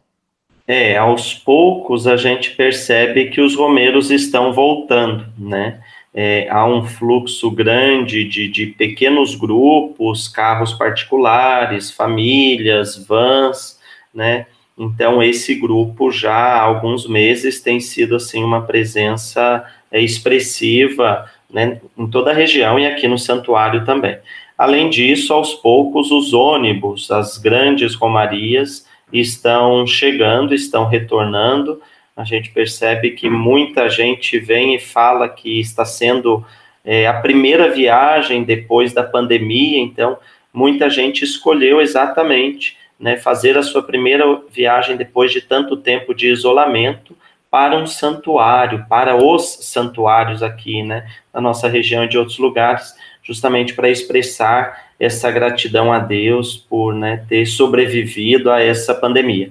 É, 0.65 0.97
aos 0.97 1.33
poucos 1.33 2.07
a 2.07 2.15
gente 2.15 2.51
percebe 2.51 3.25
que 3.25 3.41
os 3.41 3.55
romeiros 3.55 4.09
estão 4.09 4.53
voltando, 4.53 5.25
né? 5.37 5.79
é, 6.15 6.47
há 6.49 6.65
um 6.65 6.85
fluxo 6.85 7.51
grande 7.51 8.23
de, 8.23 8.47
de 8.47 8.67
pequenos 8.67 9.35
grupos, 9.35 10.29
carros 10.29 10.73
particulares, 10.73 11.91
famílias, 11.91 12.95
vans, 13.05 13.77
né? 14.13 14.45
Então, 14.77 15.21
esse 15.21 15.55
grupo 15.55 16.11
já 16.11 16.33
há 16.33 16.61
alguns 16.61 17.05
meses 17.07 17.61
tem 17.61 17.81
sido, 17.81 18.15
assim, 18.15 18.43
uma 18.43 18.61
presença 18.61 19.65
é, 19.91 20.01
expressiva, 20.01 21.29
né, 21.49 21.79
em 21.97 22.07
toda 22.07 22.31
a 22.31 22.33
região 22.33 22.79
e 22.79 22.85
aqui 22.85 23.07
no 23.07 23.17
santuário 23.17 23.85
também. 23.85 24.17
Além 24.57 24.89
disso, 24.89 25.33
aos 25.33 25.53
poucos, 25.53 26.11
os 26.11 26.33
ônibus, 26.33 27.11
as 27.11 27.37
grandes 27.37 27.93
romarias 27.95 28.87
estão 29.11 29.85
chegando, 29.85 30.53
estão 30.53 30.85
retornando, 30.85 31.81
a 32.15 32.23
gente 32.23 32.51
percebe 32.51 33.11
que 33.11 33.29
muita 33.29 33.89
gente 33.89 34.39
vem 34.39 34.75
e 34.75 34.79
fala 34.79 35.27
que 35.27 35.59
está 35.59 35.83
sendo 35.83 36.45
é, 36.83 37.05
a 37.05 37.13
primeira 37.13 37.69
viagem 37.71 38.43
depois 38.43 38.93
da 38.93 39.03
pandemia, 39.03 39.79
então 39.79 40.17
muita 40.53 40.89
gente 40.89 41.25
escolheu 41.25 41.81
exatamente 41.81 42.77
né, 42.97 43.17
fazer 43.17 43.57
a 43.57 43.63
sua 43.63 43.83
primeira 43.83 44.41
viagem 44.49 44.95
depois 44.95 45.31
de 45.31 45.41
tanto 45.41 45.75
tempo 45.75 46.13
de 46.13 46.31
isolamento 46.31 47.17
para 47.51 47.77
um 47.77 47.85
santuário, 47.85 48.85
para 48.87 49.15
os 49.15 49.59
santuários 49.61 50.41
aqui, 50.41 50.83
né, 50.83 51.05
na 51.33 51.41
nossa 51.41 51.67
região 51.67 52.05
e 52.05 52.07
de 52.07 52.17
outros 52.17 52.37
lugares, 52.37 52.93
justamente 53.25 53.73
para 53.73 53.89
expressar 53.89 54.85
essa 54.99 55.29
gratidão 55.31 55.91
a 55.91 55.99
Deus 55.99 56.55
por 56.55 56.93
né, 56.93 57.25
ter 57.27 57.45
sobrevivido 57.45 58.49
a 58.51 58.61
essa 58.61 58.93
pandemia. 58.93 59.49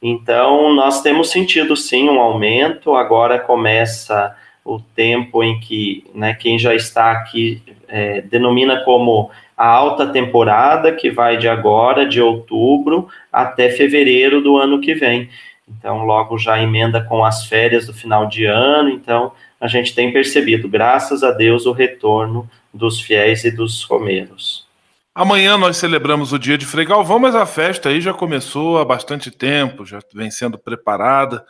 Então, 0.00 0.72
nós 0.72 1.02
temos 1.02 1.30
sentido 1.30 1.76
sim 1.76 2.08
um 2.08 2.20
aumento. 2.20 2.94
Agora 2.94 3.38
começa 3.38 4.34
o 4.64 4.80
tempo 4.80 5.42
em 5.42 5.58
que 5.60 6.04
né, 6.14 6.34
quem 6.34 6.58
já 6.58 6.74
está 6.74 7.10
aqui 7.12 7.62
é, 7.88 8.20
denomina 8.20 8.82
como 8.84 9.30
a 9.56 9.66
alta 9.66 10.06
temporada, 10.06 10.92
que 10.92 11.10
vai 11.10 11.36
de 11.36 11.48
agora, 11.48 12.06
de 12.06 12.20
outubro, 12.20 13.08
até 13.32 13.70
fevereiro 13.70 14.40
do 14.40 14.56
ano 14.56 14.80
que 14.80 14.94
vem. 14.94 15.28
Então, 15.68 16.04
logo 16.04 16.38
já 16.38 16.62
emenda 16.62 17.00
com 17.00 17.24
as 17.24 17.46
férias 17.46 17.86
do 17.86 17.94
final 17.94 18.26
de 18.26 18.44
ano. 18.44 18.90
Então, 18.90 19.32
a 19.60 19.66
gente 19.66 19.94
tem 19.94 20.12
percebido, 20.12 20.68
graças 20.68 21.24
a 21.24 21.32
Deus, 21.32 21.66
o 21.66 21.72
retorno 21.72 22.48
dos 22.76 23.00
fiéis 23.00 23.44
e 23.44 23.50
dos 23.50 23.82
romeiros. 23.82 24.66
Amanhã 25.14 25.56
nós 25.56 25.78
celebramos 25.78 26.34
o 26.34 26.38
dia 26.38 26.58
de 26.58 26.66
Frei 26.66 26.84
Galvão, 26.84 27.18
mas 27.18 27.34
a 27.34 27.46
festa 27.46 27.88
aí 27.88 28.02
já 28.02 28.12
começou 28.12 28.78
há 28.78 28.84
bastante 28.84 29.30
tempo, 29.30 29.86
já 29.86 29.98
vem 30.12 30.30
sendo 30.30 30.58
preparada. 30.58 31.42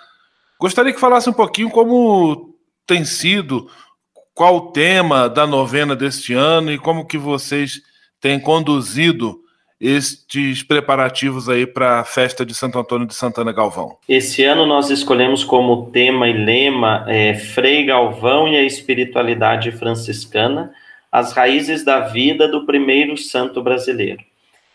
Gostaria 0.56 0.92
que 0.92 1.00
falasse 1.00 1.28
um 1.28 1.32
pouquinho 1.32 1.68
como 1.68 2.54
tem 2.86 3.04
sido, 3.04 3.68
qual 4.32 4.56
o 4.56 4.70
tema 4.70 5.28
da 5.28 5.46
novena 5.46 5.96
deste 5.96 6.32
ano 6.32 6.70
e 6.70 6.78
como 6.78 7.06
que 7.06 7.18
vocês 7.18 7.80
têm 8.20 8.38
conduzido 8.38 9.40
estes 9.80 10.62
preparativos 10.62 11.48
aí 11.48 11.66
para 11.66 12.00
a 12.00 12.04
festa 12.04 12.46
de 12.46 12.54
Santo 12.54 12.78
Antônio 12.78 13.06
de 13.06 13.14
Santana 13.14 13.52
Galvão? 13.52 13.98
Esse 14.08 14.44
ano 14.44 14.64
nós 14.64 14.90
escolhemos 14.90 15.42
como 15.42 15.90
tema 15.90 16.28
e 16.28 16.32
lema 16.32 17.04
é, 17.08 17.34
Frei 17.34 17.84
Galvão 17.84 18.46
e 18.46 18.56
a 18.56 18.62
espiritualidade 18.62 19.72
franciscana 19.72 20.72
as 21.10 21.32
raízes 21.32 21.84
da 21.84 22.00
vida 22.00 22.48
do 22.48 22.66
primeiro 22.66 23.16
santo 23.16 23.62
brasileiro. 23.62 24.22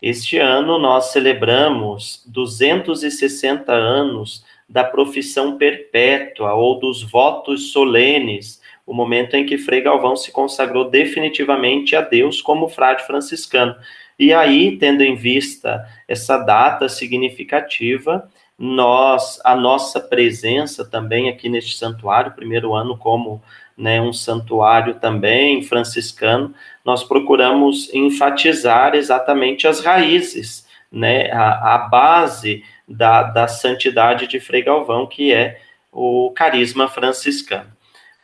Este 0.00 0.38
ano 0.38 0.78
nós 0.78 1.12
celebramos 1.12 2.24
260 2.26 3.72
anos 3.72 4.44
da 4.68 4.82
profissão 4.82 5.56
perpétua 5.56 6.54
ou 6.54 6.80
dos 6.80 7.02
votos 7.02 7.70
solenes, 7.72 8.60
o 8.84 8.92
momento 8.92 9.34
em 9.34 9.46
que 9.46 9.58
Frei 9.58 9.80
Galvão 9.80 10.16
se 10.16 10.32
consagrou 10.32 10.90
definitivamente 10.90 11.94
a 11.94 12.00
Deus 12.00 12.42
como 12.42 12.68
frade 12.68 13.06
franciscano. 13.06 13.76
E 14.18 14.32
aí, 14.32 14.76
tendo 14.76 15.02
em 15.02 15.14
vista 15.14 15.86
essa 16.08 16.38
data 16.38 16.88
significativa, 16.88 18.28
nós, 18.58 19.40
a 19.44 19.54
nossa 19.54 20.00
presença 20.00 20.84
também 20.84 21.28
aqui 21.28 21.48
neste 21.48 21.76
santuário, 21.76 22.32
primeiro 22.32 22.74
ano 22.74 22.96
como 22.96 23.42
né, 23.76 24.00
um 24.00 24.12
santuário 24.12 24.94
também 24.94 25.62
franciscano, 25.62 26.54
nós 26.84 27.04
procuramos 27.04 27.92
enfatizar 27.92 28.94
exatamente 28.94 29.66
as 29.66 29.80
raízes, 29.80 30.66
né, 30.90 31.30
a, 31.30 31.74
a 31.74 31.78
base 31.78 32.64
da, 32.86 33.22
da 33.22 33.48
santidade 33.48 34.26
de 34.26 34.40
Frei 34.40 34.62
Galvão, 34.62 35.06
que 35.06 35.32
é 35.32 35.60
o 35.90 36.32
carisma 36.34 36.88
franciscano. 36.88 37.70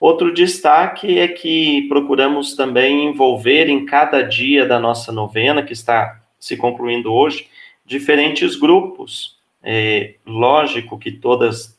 Outro 0.01 0.33
destaque 0.33 1.19
é 1.19 1.27
que 1.27 1.87
procuramos 1.89 2.55
também 2.55 3.07
envolver 3.07 3.69
em 3.69 3.85
cada 3.85 4.23
dia 4.23 4.65
da 4.65 4.79
nossa 4.79 5.11
novena, 5.11 5.63
que 5.63 5.73
está 5.73 6.21
se 6.39 6.57
concluindo 6.57 7.13
hoje, 7.13 7.49
diferentes 7.85 8.55
grupos. 8.55 9.37
É, 9.61 10.15
lógico 10.25 10.99
que 10.99 11.11
todas 11.11 11.78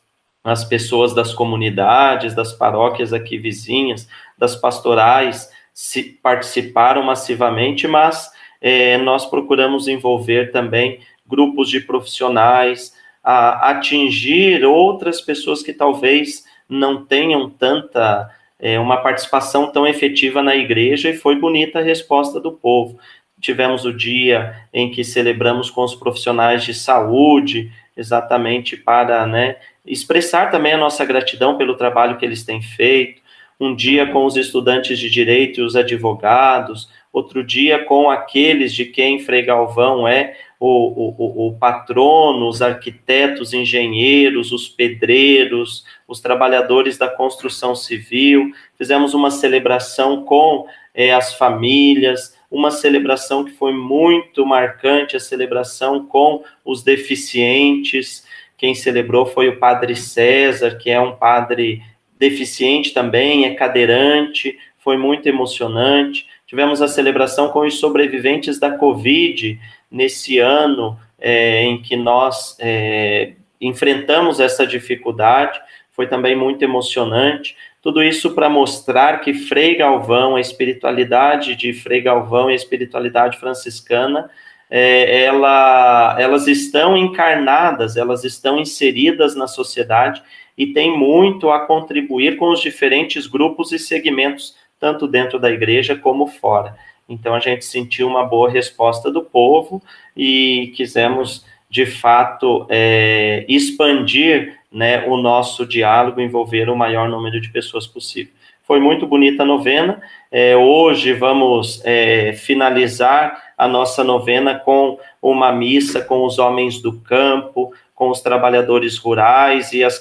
as 0.50 0.64
pessoas 0.66 1.14
das 1.14 1.34
comunidades, 1.34 2.34
das 2.34 2.54
paróquias 2.54 3.14
aqui 3.14 3.38
vizinhas, 3.38 4.08
das 4.38 4.56
pastorais, 4.56 5.50
se 5.74 6.04
participaram 6.04 7.04
massivamente, 7.04 7.88
mas 7.88 8.32
é, 8.62 8.98
nós 8.98 9.26
procuramos 9.26 9.88
envolver 9.88 10.52
também 10.52 11.00
grupos 11.26 11.70
de 11.70 11.80
profissionais, 11.80 12.94
a 13.24 13.70
atingir 13.70 14.66
outras 14.66 15.22
pessoas 15.22 15.62
que 15.62 15.74
talvez 15.74 16.44
não 16.68 17.06
tenham 17.06 17.50
tanta 17.50 18.30
é, 18.60 18.80
uma 18.80 18.98
participação 18.98 19.72
tão 19.72 19.88
efetiva 19.88 20.42
na 20.42 20.56
igreja 20.56 21.10
e 21.10 21.18
foi 21.18 21.36
bonita 21.36 21.80
a 21.80 21.84
resposta 21.84 22.40
do 22.40 22.52
povo. 22.52 23.00
Tivemos 23.40 23.86
o 23.86 23.94
dia 23.94 24.56
em 24.74 24.92
que 24.92 25.04
celebramos 25.04 25.70
com 25.70 25.84
os 25.84 25.96
profissionais 25.96 26.64
de 26.64 26.74
saúde, 26.74 27.72
exatamente 27.96 28.76
para 28.76 29.26
né, 29.26 29.56
expressar 29.90 30.52
também 30.52 30.74
a 30.74 30.78
nossa 30.78 31.04
gratidão 31.04 31.58
pelo 31.58 31.76
trabalho 31.76 32.18
que 32.18 32.26
eles 32.26 32.44
têm 32.44 32.62
feito. 32.62 33.22
Um 33.60 33.76
dia 33.76 34.08
com 34.08 34.24
os 34.26 34.38
estudantes 34.38 34.98
de 34.98 35.10
direito 35.10 35.60
e 35.60 35.64
os 35.64 35.76
advogados, 35.76 36.90
outro 37.12 37.44
dia 37.44 37.84
com 37.84 38.10
aqueles 38.10 38.74
de 38.74 38.86
quem 38.86 39.20
Frei 39.20 39.42
Galvão 39.42 40.08
é 40.08 40.38
o, 40.60 40.68
o, 40.68 41.48
o 41.48 41.58
patrono, 41.58 42.48
os 42.48 42.62
arquitetos, 42.62 43.54
engenheiros, 43.54 44.52
os 44.52 44.70
pedreiros, 44.70 45.84
os 46.08 46.20
trabalhadores 46.20 46.98
da 46.98 47.08
construção 47.08 47.76
civil. 47.76 48.52
Fizemos 48.78 49.14
uma 49.14 49.32
celebração 49.32 50.24
com 50.24 50.68
é, 50.94 51.14
as 51.14 51.34
famílias, 51.34 52.38
uma 52.52 52.72
celebração 52.72 53.44
que 53.44 53.52
foi 53.52 53.74
muito 53.74 54.46
marcante, 54.46 55.16
a 55.16 55.20
celebração 55.20 56.06
com 56.06 56.44
os 56.66 56.84
deficientes. 56.84 58.28
Quem 58.60 58.76
celebrou 58.76 59.26
foi 59.26 59.48
o 59.48 59.58
Padre 59.58 59.96
César, 59.96 60.76
que 60.76 60.92
é 60.92 61.00
um 61.00 61.16
padre 61.16 61.82
deficiente 62.20 62.94
também, 62.94 63.46
é 63.46 63.56
cadeirante, 63.56 64.60
foi 64.78 64.98
muito 64.98 65.28
emocionante. 65.28 66.28
Tivemos 66.46 66.82
a 66.82 66.88
celebração 66.90 67.48
com 67.50 67.62
os 67.62 67.80
sobreviventes 67.80 68.60
da 68.60 68.72
Covid 68.72 69.58
nesse 69.90 70.40
ano 70.40 71.00
é, 71.18 71.64
em 71.64 71.82
que 71.82 71.96
nós 71.96 72.58
é, 72.60 73.32
enfrentamos 73.62 74.42
essa 74.42 74.68
dificuldade, 74.68 75.60
foi 75.92 76.08
também 76.08 76.36
muito 76.36 76.62
emocionante. 76.62 77.56
Tudo 77.82 78.04
isso 78.04 78.36
para 78.36 78.50
mostrar 78.50 79.22
que 79.22 79.34
Frei 79.34 79.76
Galvão, 79.76 80.36
a 80.36 80.42
espiritualidade 80.42 81.56
de 81.56 81.72
Frei 81.72 82.02
Galvão 82.02 82.50
e 82.50 82.54
a 82.54 82.58
espiritualidade 82.58 83.38
franciscana, 83.38 84.30
é, 84.70 85.24
ela, 85.24 86.16
elas 86.20 86.48
estão 86.48 86.96
encarnadas, 86.96 87.98
elas 87.98 88.24
estão 88.24 88.60
inseridas 88.60 89.36
na 89.36 89.48
sociedade 89.48 90.22
e 90.58 90.68
têm 90.68 90.98
muito 90.98 91.50
a 91.50 91.62
contribuir 91.62 92.38
com 92.38 92.52
os 92.52 92.62
diferentes 92.62 93.26
grupos 93.26 93.72
e 93.72 93.80
segmentos, 93.80 94.56
tanto 94.80 95.08
dentro 95.08 95.40
da 95.40 95.50
igreja 95.50 95.96
como 95.96 96.28
fora. 96.28 96.76
Então 97.08 97.34
a 97.34 97.40
gente 97.40 97.66
sentiu 97.66 98.08
uma 98.08 98.24
boa 98.24 98.50
resposta 98.50 99.12
do 99.12 99.24
povo 99.24 99.82
e 100.16 100.72
quisemos 100.76 101.46
de 101.70 101.86
fato 101.86 102.68
é, 102.70 103.46
expandir 103.48 104.60
né, 104.72 105.06
o 105.08 105.18
nosso 105.18 105.66
diálogo, 105.66 106.22
envolver 106.22 106.70
o 106.70 106.76
maior 106.76 107.10
número 107.10 107.42
de 107.42 107.50
pessoas 107.50 107.88
possível. 107.88 108.34
Foi 108.70 108.80
muito 108.80 109.08
bonita 109.08 109.42
a 109.42 109.46
novena. 109.48 110.00
É, 110.32 110.56
hoje 110.56 111.12
vamos 111.12 111.82
é, 111.84 112.34
finalizar 112.34 113.36
a 113.58 113.68
nossa 113.68 114.04
novena 114.04 114.60
com 114.60 115.00
uma 115.20 115.52
missa 115.52 116.02
com 116.02 116.24
os 116.24 116.38
homens 116.38 116.80
do 116.80 117.02
campo, 117.02 117.74
com 117.96 118.12
os 118.12 118.22
trabalhadores 118.22 118.96
rurais 119.00 119.74
e 119.74 119.84
as 119.84 120.00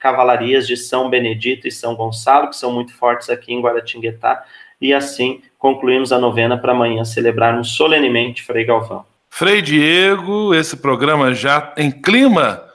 cavalarias 0.00 0.66
de 0.66 0.76
São 0.76 1.08
Benedito 1.08 1.68
e 1.68 1.70
São 1.70 1.94
Gonçalo, 1.94 2.50
que 2.50 2.56
são 2.56 2.72
muito 2.72 2.92
fortes 2.92 3.30
aqui 3.30 3.54
em 3.54 3.60
Guaratinguetá, 3.60 4.42
e 4.80 4.92
assim 4.92 5.40
concluímos 5.56 6.12
a 6.12 6.18
novena 6.18 6.58
para 6.58 6.72
amanhã 6.72 7.04
celebrarmos 7.04 7.76
solenemente 7.76 8.42
Frei 8.42 8.64
Galvão. 8.64 9.04
Frei 9.30 9.62
Diego, 9.62 10.52
esse 10.52 10.76
programa 10.76 11.32
já 11.32 11.72
em 11.76 11.92
clima 11.92 12.71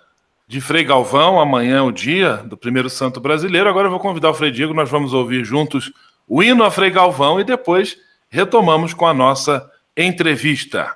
de 0.48 0.62
Frei 0.62 0.86
Galvão, 0.86 1.42
amanhã 1.42 1.80
é 1.80 1.82
o 1.82 1.92
dia 1.92 2.38
do 2.38 2.56
primeiro 2.56 2.90
santo 2.90 3.20
brasileiro. 3.20 3.68
Agora 3.68 3.88
eu 3.88 3.92
vou 3.92 4.00
convidar 4.00 4.30
o 4.30 4.34
Frei 4.34 4.50
Diego, 4.50 4.74
nós 4.74 4.90
vamos 4.90 5.14
ouvir 5.14 5.44
juntos 5.44 5.92
o 6.26 6.42
hino 6.42 6.64
a 6.64 6.72
Frei 6.72 6.90
Galvão 6.90 7.40
e 7.40 7.44
depois 7.44 7.98
retomamos 8.30 8.94
com 8.94 9.06
a 9.06 9.14
nossa 9.14 9.70
entrevista. 9.96 10.96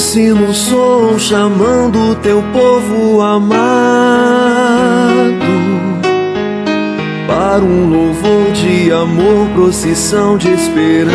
Sino 0.00 0.52
som 0.54 1.18
chamando 1.18 2.14
teu 2.16 2.42
povo 2.52 3.20
amado 3.20 3.50
para 7.28 7.62
um 7.62 7.88
louvor 7.88 8.50
de 8.52 8.90
amor, 8.90 9.46
procissão 9.54 10.38
de 10.38 10.48
esperança. 10.50 11.10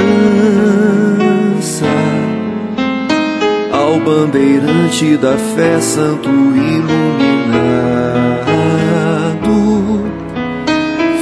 Ao 3.72 4.00
bandeirante 4.00 5.18
da 5.18 5.36
fé, 5.36 5.80
santo 5.82 6.30
iluminado, 6.30 6.86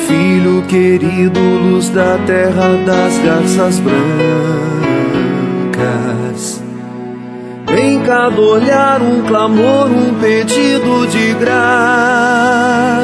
filho 0.06 0.62
querido, 0.68 1.40
luz 1.40 1.90
da 1.90 2.18
terra 2.26 2.76
das 2.86 3.18
garças 3.20 3.80
brancas 3.80 4.73
em 7.78 8.02
cada 8.02 8.40
olhar 8.40 9.02
um 9.02 9.24
clamor, 9.24 9.88
um 9.88 10.14
pedido 10.20 11.08
de 11.08 11.34
graça 11.34 13.04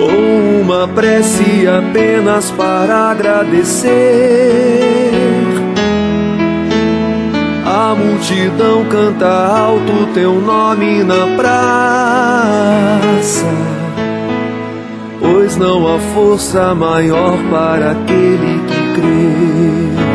ou 0.00 0.62
uma 0.62 0.88
prece 0.88 1.66
apenas 1.66 2.50
para 2.52 3.10
agradecer. 3.10 3.90
A 7.64 7.94
multidão 7.94 8.84
canta 8.86 9.28
alto 9.28 10.08
teu 10.14 10.40
nome 10.40 11.02
na 11.02 11.26
praça, 11.36 13.44
pois 15.20 15.56
não 15.56 15.94
há 15.94 15.98
força 16.14 16.74
maior 16.74 17.36
para 17.50 17.90
aquele 17.90 18.60
que 18.66 19.00
crê. 19.00 20.05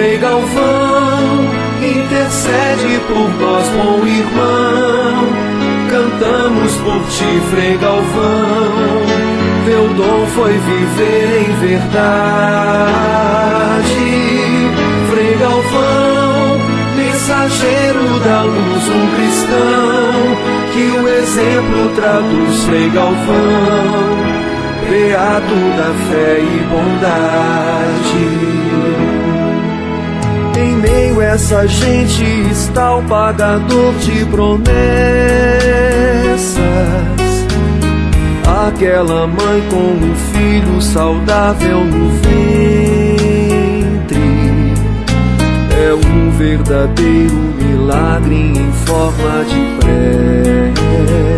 Frei 0.00 0.16
Galvão, 0.16 1.44
intercede 1.82 3.00
por 3.06 3.28
nós, 3.38 3.68
bom 3.68 3.98
irmão. 4.06 5.28
Cantamos 5.90 6.72
por 6.76 7.02
ti, 7.10 7.42
Frei 7.50 7.76
Galvão. 7.76 9.02
Teu 9.66 9.88
dom 9.92 10.26
foi 10.28 10.52
viver 10.54 11.46
em 11.46 11.52
verdade. 11.66 12.00
Frei 15.10 15.36
Galvão, 15.36 16.58
mensageiro 16.96 18.20
da 18.20 18.40
luz, 18.44 18.88
um 18.88 19.06
cristão 19.16 20.14
que 20.72 20.84
o 20.98 21.08
exemplo 21.08 21.90
traduz, 21.94 22.64
Frei 22.64 22.88
Galvão. 22.88 24.16
Beato 24.88 25.56
da 25.76 25.92
fé 26.08 26.40
e 26.40 26.58
bondade. 26.70 28.59
Essa 31.20 31.66
gente 31.66 32.24
está 32.50 32.96
o 32.96 33.02
pagador 33.02 33.92
de 34.00 34.24
promessas. 34.26 34.70
Aquela 38.66 39.26
mãe 39.26 39.62
com 39.70 39.76
um 39.76 40.14
filho 40.32 40.80
saudável 40.80 41.84
no 41.84 42.08
ventre. 42.22 42.40
É 45.78 45.92
um 45.94 46.30
verdadeiro 46.30 47.36
milagre 47.62 48.34
em 48.34 48.72
forma 48.86 49.44
de 49.44 49.60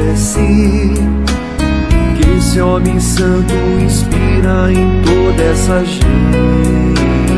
prece. 0.07 0.95
Que 2.16 2.38
esse 2.38 2.61
homem 2.61 3.01
santo 3.01 3.55
inspira 3.85 4.73
em 4.73 5.03
toda 5.03 5.42
essa 5.42 5.85
gente 5.85 7.32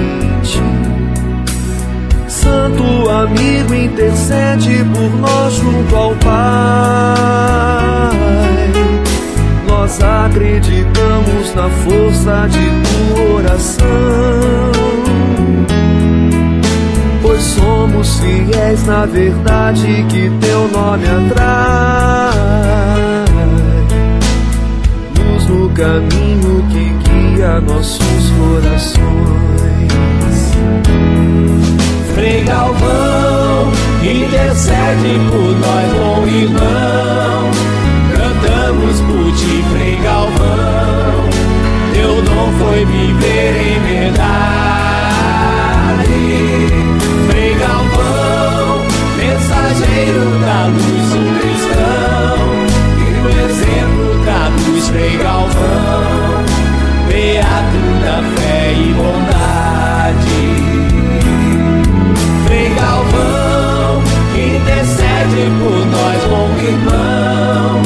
santo 2.44 3.08
amigo 3.08 3.74
intercede 3.74 4.84
por 4.92 5.10
nós 5.18 5.54
junto 5.54 5.96
ao 5.96 6.14
Pai. 6.16 6.34
Nós 9.66 9.98
acreditamos 10.02 11.54
na 11.54 11.70
força 11.70 12.46
de 12.48 12.66
tua 12.84 13.36
oração, 13.36 14.72
pois 17.22 17.42
somos 17.42 18.20
fiéis 18.20 18.84
na 18.86 19.06
verdade 19.06 20.04
que 20.10 20.30
teu 20.40 20.68
nome 20.68 21.06
atrai. 21.06 22.34
Luz 25.18 25.46
no 25.46 25.70
caminho 25.70 26.62
que 26.70 26.92
guia 27.08 27.60
nossos 27.60 28.30
corações. 28.38 29.53
Frei 32.44 32.56
Galvão, 32.56 33.72
intercede 34.02 35.18
por 35.30 35.56
nós, 35.56 35.88
bom 35.94 36.26
irmão. 36.26 37.50
Cantamos 38.12 39.00
por 39.00 39.32
ti, 39.32 39.64
Frei 39.72 39.96
Galvão. 40.02 41.24
Teu 41.94 42.20
dom 42.20 42.52
foi 42.58 42.84
viver 42.84 43.56
em 43.56 43.80
verdade. 43.80 44.26
Frei 47.30 47.54
Galvão, 47.54 48.84
mensageiro 49.16 50.38
da 50.44 50.66
luz, 50.66 51.14
um 51.14 51.28
cristão. 51.38 52.36
Que 52.98 53.08
o 54.70 55.18
Galvão, 55.22 56.44
beato 57.08 57.82
da 58.04 58.16
fé 58.36 58.74
e 58.74 58.92
bondade. 58.92 60.43
Por 65.50 65.86
nós, 65.86 66.24
bom 66.24 66.50
irmão. 66.62 67.82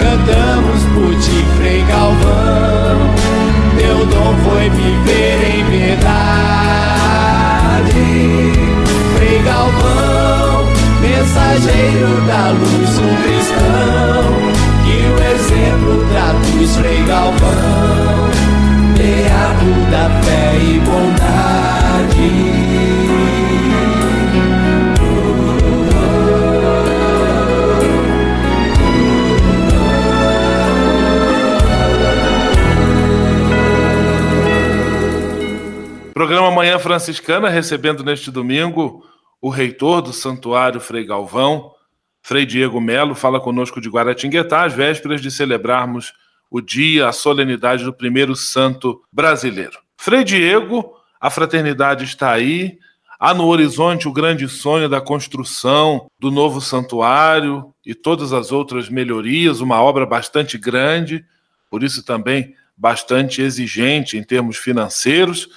Cantamos 0.00 0.82
por 0.94 1.12
ti, 1.20 1.44
Frei 1.56 1.82
Galvão. 1.84 2.98
Teu 3.76 4.06
dom 4.06 4.34
foi 4.44 4.70
viver 4.70 5.38
em 5.54 5.64
verdade. 5.64 6.08
Frei 9.16 9.38
Galvão, 9.42 10.66
mensageiro 11.00 12.20
da 12.26 12.50
luz, 12.50 12.98
um 12.98 13.14
cristão 13.22 14.58
exemplo 15.38 16.04
traduz 16.10 16.76
Frei 16.76 17.02
Galvão, 17.04 18.30
beato 18.96 19.90
da 19.90 20.10
fé 20.22 20.56
e 20.56 20.80
bondade. 20.80 21.28
Programa 36.18 36.50
Manhã 36.50 36.80
Franciscana 36.80 37.48
recebendo 37.48 38.02
neste 38.02 38.28
domingo 38.28 39.06
o 39.40 39.48
reitor 39.48 40.02
do 40.02 40.12
Santuário 40.12 40.80
Frei 40.80 41.06
Galvão, 41.06 41.70
Frei 42.20 42.44
Diego 42.44 42.80
Melo 42.80 43.14
fala 43.14 43.38
conosco 43.38 43.80
de 43.80 43.88
Guaratinguetá, 43.88 44.64
às 44.64 44.72
vésperas 44.72 45.20
de 45.20 45.30
celebrarmos 45.30 46.12
o 46.50 46.60
dia, 46.60 47.06
a 47.06 47.12
solenidade 47.12 47.84
do 47.84 47.92
primeiro 47.92 48.34
santo 48.34 49.00
brasileiro. 49.12 49.78
Frei 49.96 50.24
Diego, 50.24 50.92
a 51.20 51.30
fraternidade 51.30 52.02
está 52.02 52.32
aí, 52.32 52.80
há 53.20 53.32
no 53.32 53.46
horizonte 53.46 54.08
o 54.08 54.12
grande 54.12 54.48
sonho 54.48 54.88
da 54.88 55.00
construção 55.00 56.10
do 56.18 56.32
novo 56.32 56.60
santuário 56.60 57.72
e 57.86 57.94
todas 57.94 58.32
as 58.32 58.50
outras 58.50 58.88
melhorias, 58.88 59.60
uma 59.60 59.80
obra 59.80 60.04
bastante 60.04 60.58
grande, 60.58 61.24
por 61.70 61.84
isso 61.84 62.04
também 62.04 62.56
bastante 62.76 63.40
exigente 63.40 64.18
em 64.18 64.24
termos 64.24 64.56
financeiros. 64.56 65.48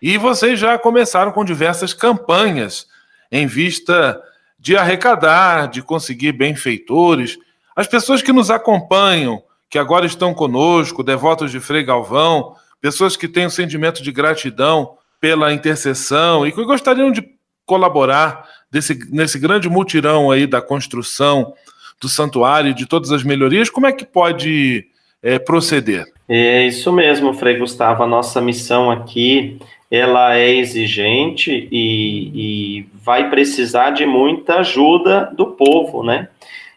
E 0.00 0.18
vocês 0.18 0.58
já 0.58 0.78
começaram 0.78 1.32
com 1.32 1.44
diversas 1.44 1.94
campanhas 1.94 2.86
em 3.30 3.46
vista 3.46 4.20
de 4.58 4.76
arrecadar, 4.76 5.68
de 5.68 5.82
conseguir 5.82 6.32
benfeitores. 6.32 7.38
As 7.74 7.86
pessoas 7.86 8.22
que 8.22 8.32
nos 8.32 8.50
acompanham, 8.50 9.42
que 9.70 9.78
agora 9.78 10.06
estão 10.06 10.34
conosco, 10.34 11.02
devotos 11.02 11.50
de 11.50 11.60
Frei 11.60 11.82
Galvão, 11.82 12.54
pessoas 12.80 13.16
que 13.16 13.28
têm 13.28 13.46
um 13.46 13.50
sentimento 13.50 14.02
de 14.02 14.12
gratidão 14.12 14.96
pela 15.20 15.52
intercessão 15.52 16.46
e 16.46 16.52
que 16.52 16.64
gostariam 16.64 17.10
de 17.10 17.26
colaborar 17.64 18.46
desse, 18.70 18.98
nesse 19.10 19.38
grande 19.38 19.68
mutirão 19.68 20.30
aí 20.30 20.46
da 20.46 20.62
construção 20.62 21.54
do 22.00 22.08
santuário 22.08 22.70
e 22.70 22.74
de 22.74 22.86
todas 22.86 23.10
as 23.10 23.24
melhorias, 23.24 23.70
como 23.70 23.86
é 23.86 23.92
que 23.92 24.04
pode 24.04 24.86
é, 25.22 25.38
proceder? 25.38 26.04
É 26.28 26.66
isso 26.66 26.92
mesmo, 26.92 27.32
Frei 27.34 27.56
Gustavo. 27.58 28.02
A 28.02 28.06
nossa 28.06 28.40
missão 28.40 28.90
aqui 28.90 29.58
ela 29.90 30.36
é 30.36 30.50
exigente 30.50 31.66
e, 31.70 32.32
e 32.34 32.86
vai 32.94 33.30
precisar 33.30 33.90
de 33.90 34.04
muita 34.04 34.58
ajuda 34.60 35.30
do 35.32 35.46
povo, 35.46 36.02
né? 36.02 36.28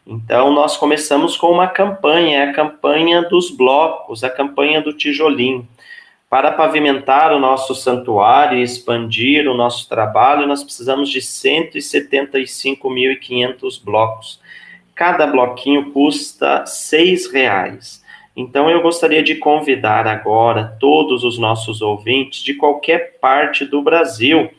Então, 0.06 0.52
nós 0.52 0.76
começamos 0.76 1.38
com 1.38 1.50
uma 1.52 1.68
campanha, 1.68 2.40
é 2.40 2.50
a 2.50 2.54
campanha 2.54 3.22
dos 3.24 3.50
blocos, 3.52 4.24
a 4.24 4.30
campanha 4.30 4.82
do 4.82 4.94
tijolinho. 4.94 5.68
Para 6.28 6.52
pavimentar 6.52 7.32
o 7.32 7.40
nosso 7.40 7.76
santuário 7.76 8.58
e 8.58 8.64
expandir 8.64 9.48
o 9.48 9.54
nosso 9.54 9.88
trabalho, 9.90 10.48
nós 10.48 10.64
precisamos 10.64 11.10
de 11.10 11.20
175.500 11.20 13.84
blocos. 13.84 14.42
Cada 14.96 15.28
bloquinho 15.28 15.92
custa 15.92 16.64
R$ 16.66 17.16
reais. 17.32 18.04
Então 18.36 18.70
eu 18.70 18.82
gostaria 18.82 19.22
de 19.22 19.36
convidar 19.36 20.08
agora 20.08 20.78
todos 20.80 21.24
os 21.24 21.38
nossos 21.38 21.82
ouvintes 21.82 22.42
de 22.44 22.54
qualquer 22.54 23.20
parte 23.20 23.66
do 23.66 23.82
Brasil 23.82 24.50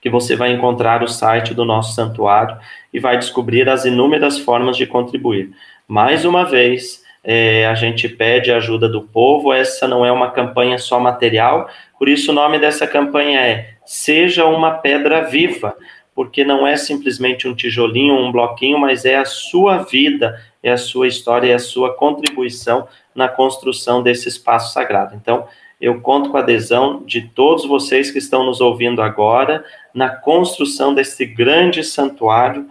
que 0.00 0.10
você 0.10 0.36
vai 0.36 0.52
encontrar 0.52 1.02
o 1.02 1.08
site 1.08 1.54
do 1.54 1.64
nosso 1.64 1.94
santuário 1.94 2.56
e 2.92 3.00
vai 3.00 3.18
descobrir 3.18 3.68
as 3.68 3.84
inúmeras 3.84 4.38
formas 4.38 4.76
de 4.76 4.86
contribuir. 4.86 5.52
Mais 5.88 6.24
uma 6.24 6.44
vez, 6.44 7.04
é, 7.22 7.66
a 7.66 7.74
gente 7.74 8.08
pede 8.08 8.52
a 8.52 8.56
ajuda 8.56 8.88
do 8.88 9.02
povo. 9.02 9.52
Essa 9.52 9.86
não 9.86 10.04
é 10.04 10.10
uma 10.10 10.30
campanha 10.30 10.78
só 10.78 10.98
material, 10.98 11.68
por 11.98 12.08
isso 12.08 12.30
o 12.30 12.34
nome 12.34 12.58
dessa 12.58 12.86
campanha 12.86 13.40
é 13.40 13.74
Seja 13.84 14.46
uma 14.46 14.72
Pedra 14.72 15.22
Viva, 15.22 15.76
porque 16.14 16.44
não 16.44 16.66
é 16.66 16.76
simplesmente 16.76 17.46
um 17.46 17.54
tijolinho, 17.54 18.14
um 18.14 18.32
bloquinho, 18.32 18.78
mas 18.78 19.04
é 19.04 19.16
a 19.16 19.24
sua 19.24 19.78
vida, 19.78 20.42
é 20.62 20.72
a 20.72 20.76
sua 20.76 21.06
história, 21.06 21.52
é 21.52 21.54
a 21.54 21.58
sua 21.58 21.94
contribuição 21.94 22.88
na 23.14 23.28
construção 23.28 24.02
desse 24.02 24.28
espaço 24.28 24.72
sagrado. 24.72 25.14
Então, 25.14 25.46
eu 25.80 26.00
conto 26.00 26.30
com 26.30 26.38
a 26.38 26.40
adesão 26.40 27.02
de 27.04 27.20
todos 27.20 27.66
vocês 27.66 28.10
que 28.10 28.18
estão 28.18 28.44
nos 28.44 28.60
ouvindo 28.60 29.02
agora 29.02 29.64
na 29.92 30.08
construção 30.08 30.94
desse 30.94 31.26
grande 31.26 31.84
santuário, 31.84 32.66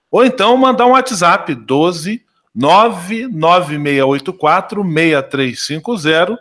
ou 0.09 0.25
então 0.25 0.57
mandar 0.57 0.87
um 0.87 0.93
WhatsApp 0.93 1.53
12 1.53 2.25
99684 2.55 4.83
6350 4.83 6.39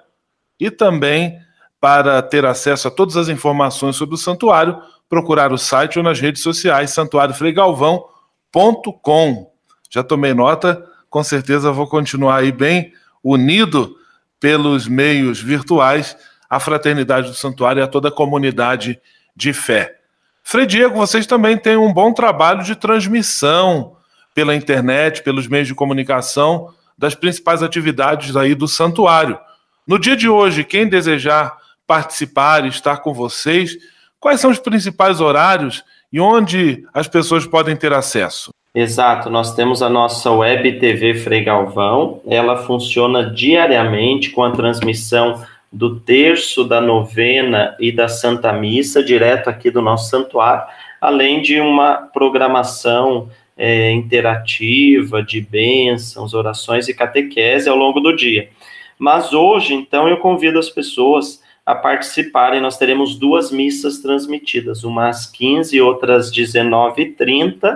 e 0.59 0.71
também 0.71 1.39
para 1.79 2.23
ter 2.23 2.47
acesso 2.47 2.89
a 2.89 2.91
todas 2.91 3.19
as 3.19 3.29
informações 3.29 3.97
sobre 3.97 4.15
o 4.15 4.19
santuário, 4.19 4.81
procurar 5.11 5.53
o 5.53 5.59
site 5.59 5.99
ou 5.99 6.03
nas 6.03 6.19
redes 6.19 6.43
sociais 6.43 6.93
santuariofreigalvão.com. 6.93 9.56
Já 9.91 10.03
tomei 10.03 10.35
nota, 10.35 10.85
com 11.09 11.23
certeza 11.23 11.73
vou 11.73 11.87
continuar 11.87 12.37
aí 12.37 12.53
bem 12.53 12.93
unido 13.23 13.97
pelos 14.39 14.87
meios 14.87 15.41
virtuais 15.41 16.17
à 16.49 16.61
fraternidade 16.61 17.29
do 17.29 17.35
santuário 17.35 17.81
e 17.81 17.83
a 17.83 17.87
toda 17.87 18.09
a 18.09 18.13
comunidade 18.13 19.01
de 19.35 19.53
fé. 19.53 19.97
Frei 20.43 20.67
Diego, 20.67 20.95
vocês 20.97 21.27
também 21.27 21.59
têm 21.59 21.77
um 21.77 21.93
bom 21.93 22.13
trabalho 22.13 22.63
de 22.63 22.77
transmissão 22.77 23.97
pela 24.35 24.55
internet, 24.55 25.23
pelos 25.23 25.49
meios 25.49 25.67
de 25.67 25.75
comunicação 25.75 26.73
das 26.97 27.15
principais 27.15 27.63
atividades 27.63 28.37
aí 28.37 28.55
do 28.55 28.69
santuário. 28.69 29.39
No 29.87 29.99
dia 29.99 30.17
de 30.17 30.29
hoje, 30.29 30.65
quem 30.65 30.89
desejar 30.89 31.57
participar 31.87 32.65
e 32.65 32.69
estar 32.69 32.99
com 32.99 33.15
vocês, 33.15 33.77
quais 34.21 34.41
são 34.41 34.51
os 34.51 34.59
principais 34.59 35.21
horários 35.21 35.85
e 36.13 36.21
onde 36.21 36.87
as 36.93 37.09
pessoas 37.09 37.47
podem 37.47 37.77
ter 37.77 37.93
acesso? 37.93 38.51
Exato, 38.79 39.31
nós 39.31 39.55
temos 39.55 39.83
a 39.83 39.89
nossa 39.89 40.31
web 40.31 40.79
TV 40.79 41.15
Frei 41.15 41.43
Galvão, 41.43 42.21
ela 42.27 42.59
funciona 42.59 43.25
diariamente 43.25 44.29
com 44.29 44.45
a 44.45 44.51
transmissão 44.51 45.43
do 45.73 45.99
terço, 45.99 46.63
da 46.63 46.79
novena 46.79 47.75
e 47.81 47.91
da 47.91 48.07
Santa 48.07 48.53
Missa, 48.53 49.03
direto 49.03 49.49
aqui 49.49 49.71
do 49.71 49.81
nosso 49.81 50.11
santuário, 50.11 50.67
além 51.01 51.41
de 51.41 51.59
uma 51.59 51.95
programação 52.13 53.31
é, 53.57 53.91
interativa 53.93 55.23
de 55.23 55.41
bênçãos, 55.41 56.35
orações 56.35 56.87
e 56.87 56.93
catequese 56.93 57.71
ao 57.71 57.77
longo 57.79 57.99
do 57.99 58.15
dia. 58.15 58.51
Mas 58.99 59.33
hoje, 59.33 59.73
então, 59.73 60.07
eu 60.07 60.19
convido 60.19 60.59
as 60.59 60.69
pessoas 60.69 61.43
a 61.65 61.75
participarem. 61.75 62.61
Nós 62.61 62.77
teremos 62.77 63.19
duas 63.19 63.51
missas 63.51 64.01
transmitidas, 64.01 64.85
uma 64.85 65.09
às 65.09 65.25
15 65.25 65.75
e 65.75 65.81
outra 65.81 66.17
às 66.17 66.31
19h30, 66.31 67.75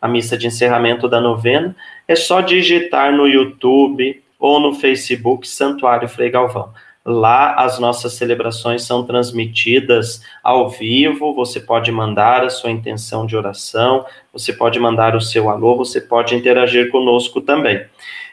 a 0.00 0.08
missa 0.08 0.36
de 0.36 0.46
encerramento 0.46 1.08
da 1.08 1.20
novena. 1.20 1.74
É 2.06 2.14
só 2.14 2.40
digitar 2.40 3.12
no 3.12 3.26
YouTube 3.26 4.22
ou 4.38 4.60
no 4.60 4.74
Facebook 4.74 5.46
Santuário 5.48 6.08
Frei 6.08 6.30
Galvão. 6.30 6.72
Lá 7.04 7.54
as 7.54 7.78
nossas 7.78 8.14
celebrações 8.14 8.82
são 8.82 9.04
transmitidas 9.04 10.20
ao 10.42 10.68
vivo. 10.68 11.32
Você 11.34 11.60
pode 11.60 11.92
mandar 11.92 12.44
a 12.44 12.50
sua 12.50 12.70
intenção 12.70 13.24
de 13.24 13.36
oração, 13.36 14.04
você 14.32 14.52
pode 14.52 14.80
mandar 14.80 15.14
o 15.14 15.20
seu 15.20 15.48
alô, 15.48 15.76
você 15.76 16.00
pode 16.00 16.34
interagir 16.34 16.90
conosco 16.90 17.40
também. 17.40 17.86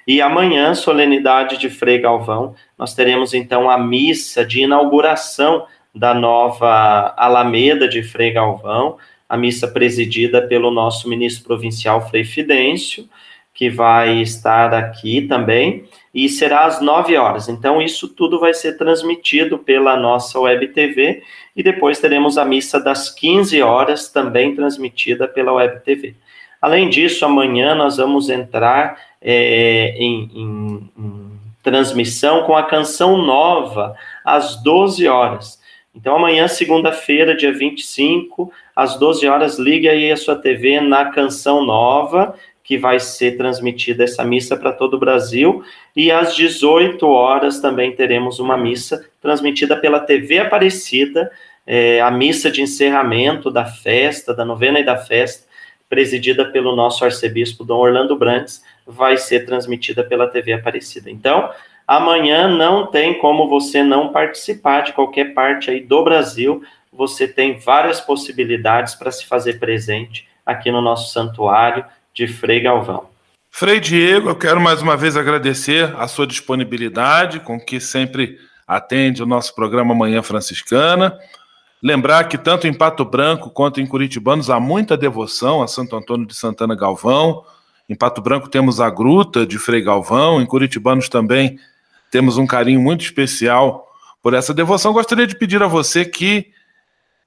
E 0.07 0.22
amanhã, 0.22 0.74
solenidade 0.74 1.57
de 1.57 1.70
Frei 1.70 1.99
Galvão, 1.99 2.55
nós 2.78 2.95
teremos 2.95 3.34
então 3.34 3.70
a 3.70 3.78
missa 3.78 4.43
de 4.43 4.61
inauguração 4.61 5.66
da 5.93 6.14
nova 6.14 7.14
Alameda 7.16 7.88
de 7.88 8.01
Frei 8.01 8.32
Galvão, 8.32 8.97
a 9.34 9.38
missa 9.38 9.67
presidida 9.67 10.43
pelo 10.43 10.69
nosso 10.69 11.09
ministro 11.09 11.43
provincial 11.43 12.07
Frei 12.07 12.23
Fidêncio, 12.23 13.09
que 13.51 13.67
vai 13.67 14.21
estar 14.21 14.71
aqui 14.75 15.23
também, 15.23 15.86
e 16.13 16.29
será 16.29 16.65
às 16.65 16.79
9 16.79 17.17
horas. 17.17 17.49
Então, 17.49 17.81
isso 17.81 18.07
tudo 18.07 18.39
vai 18.39 18.53
ser 18.53 18.77
transmitido 18.77 19.57
pela 19.57 19.97
nossa 19.97 20.39
web 20.39 20.67
TV, 20.67 21.23
e 21.55 21.63
depois 21.63 21.99
teremos 21.99 22.38
a 22.38 22.45
missa 22.45 22.79
das 22.79 23.09
15 23.09 23.59
horas, 23.63 24.07
também 24.07 24.53
transmitida 24.53 25.27
pela 25.27 25.53
web 25.53 25.79
TV. 25.79 26.13
Além 26.61 26.88
disso, 26.88 27.25
amanhã 27.25 27.73
nós 27.73 27.97
vamos 27.97 28.29
entrar 28.29 28.99
é, 29.19 29.95
em, 29.97 30.29
em, 30.31 30.91
em 30.95 31.39
transmissão 31.63 32.43
com 32.43 32.55
a 32.55 32.61
canção 32.61 33.17
nova, 33.17 33.95
às 34.23 34.61
12 34.61 35.07
horas. 35.07 35.59
Então, 35.95 36.15
amanhã, 36.15 36.47
segunda-feira, 36.47 37.36
dia 37.36 37.51
25, 37.51 38.51
às 38.76 38.97
12 38.97 39.28
horas, 39.28 39.59
ligue 39.59 39.88
aí 39.88 40.11
a 40.11 40.17
sua 40.17 40.36
TV 40.36 40.82
na 40.82 41.05
Canção 41.05 41.65
Nova, 41.65 42.36
que 42.63 42.78
vai 42.78 42.99
ser 42.99 43.38
transmitida 43.38 44.03
essa 44.03 44.24
missa 44.24 44.55
para 44.55 44.71
todo 44.71 44.95
o 44.95 44.99
Brasil. 44.99 45.63
E 45.95 46.11
às 46.11 46.36
18 46.36 47.05
horas 47.05 47.59
também 47.59 47.91
teremos 47.91 48.39
uma 48.39 48.57
missa 48.57 49.05
transmitida 49.21 49.76
pela 49.76 49.99
TV 49.99 50.39
Aparecida, 50.39 51.30
é, 51.67 52.01
a 52.01 52.09
missa 52.09 52.49
de 52.49 52.61
encerramento 52.61 53.51
da 53.51 53.65
festa, 53.65 54.34
da 54.34 54.45
novena 54.45 54.80
e 54.80 54.86
da 54.86 54.97
festa, 54.97 55.45
presidida 55.89 56.45
pelo 56.45 56.76
nosso 56.76 57.05
arcebispo 57.05 57.63
Dom 57.63 57.78
Orlando 57.78 58.15
Brandes, 58.15 58.63
vai 58.86 59.17
ser 59.17 59.45
transmitida 59.45 60.03
pela 60.03 60.28
TV 60.28 60.53
Aparecida. 60.53 61.09
Então, 61.11 61.51
amanhã 61.88 62.47
não 62.47 62.88
tem 62.88 63.19
como 63.19 63.47
você 63.47 63.84
não 63.84 64.09
participar 64.09 64.82
de 64.82 64.93
qualquer 64.93 65.34
parte 65.34 65.69
aí 65.69 65.82
do 65.82 66.03
Brasil. 66.03 66.63
Você 66.95 67.27
tem 67.27 67.57
várias 67.57 67.99
possibilidades 67.99 68.93
para 68.93 69.11
se 69.11 69.25
fazer 69.25 69.59
presente 69.59 70.27
aqui 70.45 70.71
no 70.71 70.81
nosso 70.81 71.11
santuário 71.11 71.83
de 72.13 72.27
Frei 72.27 72.59
Galvão. 72.59 73.09
Frei 73.49 73.79
Diego, 73.79 74.29
eu 74.29 74.35
quero 74.35 74.61
mais 74.61 74.81
uma 74.81 74.95
vez 74.95 75.17
agradecer 75.17 75.95
a 75.97 76.07
sua 76.07 76.27
disponibilidade, 76.27 77.39
com 77.39 77.59
que 77.59 77.79
sempre 77.79 78.37
atende 78.67 79.21
o 79.23 79.25
nosso 79.25 79.55
programa 79.55 79.95
Manhã 79.95 80.21
Franciscana. 80.21 81.17
Lembrar 81.81 82.25
que 82.25 82.37
tanto 82.37 82.67
em 82.67 82.73
Pato 82.73 83.03
Branco 83.03 83.49
quanto 83.49 83.81
em 83.81 83.85
Curitibanos 83.85 84.49
há 84.49 84.59
muita 84.59 84.95
devoção 84.95 85.61
a 85.61 85.67
Santo 85.67 85.95
Antônio 85.95 86.25
de 86.25 86.35
Santana 86.35 86.75
Galvão. 86.75 87.43
Em 87.89 87.95
Pato 87.95 88.21
Branco 88.21 88.49
temos 88.49 88.79
a 88.79 88.89
Gruta 88.89 89.45
de 89.45 89.57
Frei 89.57 89.81
Galvão, 89.81 90.41
em 90.41 90.45
Curitibanos 90.45 91.09
também 91.09 91.59
temos 92.11 92.37
um 92.37 92.45
carinho 92.45 92.79
muito 92.79 93.03
especial 93.03 93.87
por 94.21 94.33
essa 94.33 94.53
devoção. 94.53 94.93
Gostaria 94.93 95.27
de 95.27 95.35
pedir 95.35 95.61
a 95.61 95.67
você 95.67 96.05
que 96.05 96.53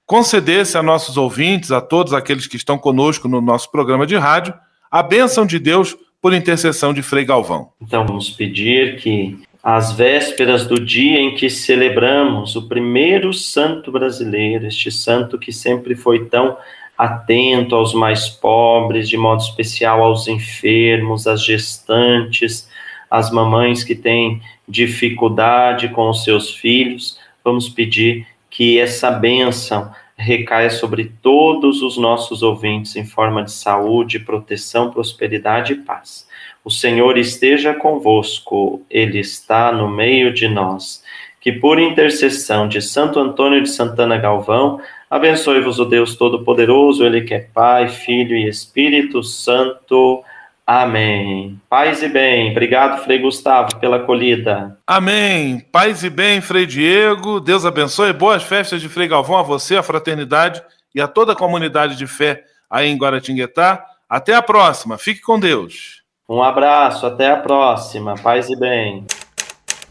concedesse 0.07 0.79
a 0.79 0.83
nossos 0.83 1.17
ouvintes, 1.17 1.73
a 1.73 1.81
todos 1.81 2.13
aqueles 2.13 2.47
que 2.47 2.57
estão 2.57 2.79
conosco 2.79 3.29
no 3.29 3.41
nosso 3.41 3.71
programa 3.71 4.07
de 4.07 4.17
rádio, 4.17 4.55
a 4.91 5.03
bênção 5.03 5.45
de 5.45 5.59
Deus 5.59 5.97
por 6.23 6.33
intercessão 6.33 6.95
de 6.95 7.03
Frei 7.03 7.25
Galvão. 7.25 7.71
Então 7.83 8.07
vamos 8.07 8.31
pedir 8.31 8.97
que 8.97 9.37
às 9.63 9.93
vésperas 9.93 10.65
do 10.65 10.79
dia 10.79 11.19
em 11.19 11.35
que 11.35 11.51
celebramos 11.51 12.55
o 12.55 12.69
primeiro 12.69 13.35
santo 13.35 13.91
brasileiro, 13.91 14.67
este 14.67 14.93
santo 14.93 15.37
que 15.37 15.53
sempre 15.53 15.97
foi 15.97 16.27
tão 16.27 16.57
atento 16.97 17.75
aos 17.75 17.93
mais 17.93 18.29
pobres, 18.29 19.09
de 19.09 19.17
modo 19.17 19.43
especial 19.43 20.03
aos 20.03 20.29
enfermos, 20.29 21.27
às 21.27 21.45
gestantes, 21.45 22.69
às 23.11 23.31
mamães 23.31 23.83
que 23.83 23.95
têm 23.95 24.41
dificuldade 24.69 25.89
com 25.89 26.09
os 26.09 26.23
seus 26.23 26.55
filhos, 26.55 27.19
vamos 27.45 27.69
pedir 27.69 28.27
que 28.57 28.81
essa 28.81 29.11
bênção 29.11 29.91
recaia 30.17 30.71
sobre 30.71 31.13
todos 31.21 31.83
os 31.83 31.99
nossos 31.99 32.43
ouvintes 32.43 32.97
em 32.97 33.05
forma 33.05 33.43
de 33.43 33.53
saúde, 33.53 34.19
proteção, 34.19 34.91
prosperidade 34.91 35.75
e 35.75 35.77
paz. 35.77 36.27
O 36.65 36.71
Senhor 36.71 37.19
esteja 37.19 37.75
convosco, 37.75 38.81
Ele 38.89 39.19
está 39.19 39.71
no 39.71 39.91
meio 39.91 40.33
de 40.33 40.49
nós. 40.49 41.05
Que 41.39 41.53
por 41.53 41.79
intercessão 41.79 42.67
de 42.67 42.81
Santo 42.81 43.21
Antônio 43.21 43.63
de 43.63 43.69
Santana 43.69 44.17
Galvão, 44.17 44.81
abençoe-vos 45.11 45.79
o 45.79 45.85
Deus 45.85 46.17
Todo-Poderoso, 46.17 47.05
Ele 47.05 47.21
que 47.21 47.35
é 47.35 47.41
Pai, 47.41 47.89
Filho 47.89 48.35
e 48.35 48.49
Espírito 48.49 49.23
Santo. 49.23 50.25
Amém. 50.67 51.61
Paz 51.71 52.03
e 52.03 52.09
bem. 52.09 52.51
Obrigado, 52.51 53.05
Frei 53.05 53.21
Gustavo, 53.21 53.77
pela 53.77 53.99
acolhida. 53.99 54.77
Amém. 54.85 55.61
Paz 55.71 56.03
e 56.03 56.11
bem, 56.11 56.41
Frei 56.41 56.67
Diego. 56.67 57.39
Deus 57.39 57.65
abençoe. 57.65 58.13
Boas 58.13 58.43
festas 58.43 58.83
de 58.83 58.89
Frei 58.89 59.07
Galvão 59.07 59.39
a 59.39 59.43
você, 59.43 59.77
a 59.77 59.83
fraternidade 59.83 60.61
e 60.93 61.01
a 61.01 61.07
toda 61.07 61.35
a 61.35 61.37
comunidade 61.37 61.95
de 61.95 62.09
fé 62.09 62.43
aí 62.69 62.89
em 62.89 62.97
Guaratinguetá. 62.97 63.85
Até 64.11 64.35
a 64.35 64.43
próxima. 64.43 64.99
Fique 64.99 65.21
com 65.21 65.39
Deus. 65.39 66.03
Um 66.29 66.43
abraço. 66.43 67.07
Até 67.07 67.31
a 67.31 67.37
próxima. 67.37 68.17
Paz 68.17 68.51
e 68.51 68.59
bem. 68.59 69.05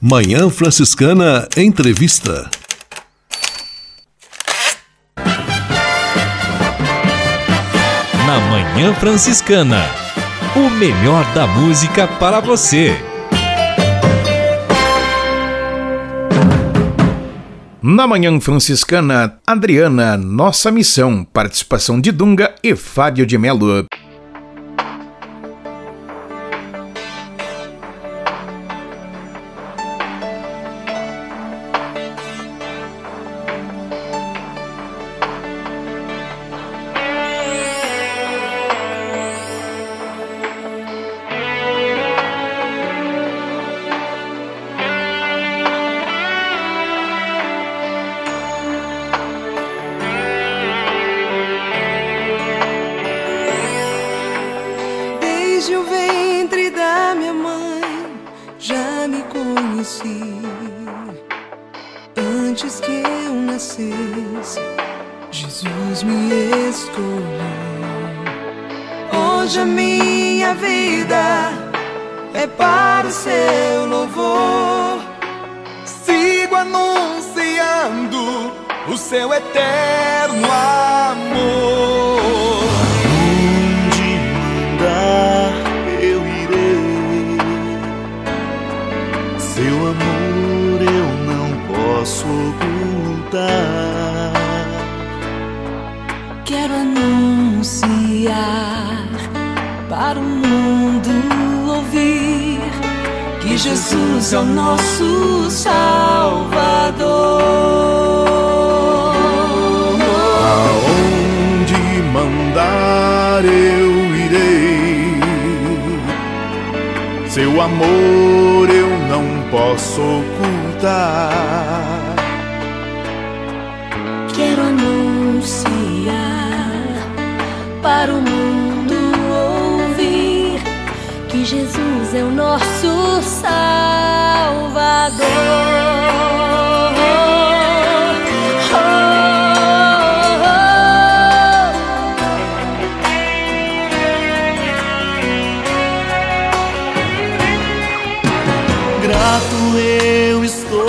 Manhã 0.02 0.50
Franciscana 0.50 1.48
Entrevista. 1.56 2.50
Na 8.28 8.40
Manhã 8.50 8.94
Franciscana 8.96 10.05
o 10.56 10.70
melhor 10.70 11.26
da 11.34 11.46
música 11.46 12.08
para 12.08 12.40
você. 12.40 12.96
Na 17.82 18.08
Manhã 18.08 18.40
Franciscana, 18.40 19.38
Adriana, 19.46 20.16
Nossa 20.16 20.72
Missão, 20.72 21.26
participação 21.26 22.00
de 22.00 22.10
Dunga 22.12 22.56
e 22.64 22.74
Fábio 22.74 23.26
de 23.26 23.38
Melo. 23.38 23.86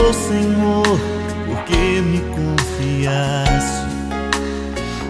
Estou, 0.07 0.13
Senhor, 0.13 1.01
porque 1.47 2.01
me 2.03 2.21
confiaste 2.35 3.87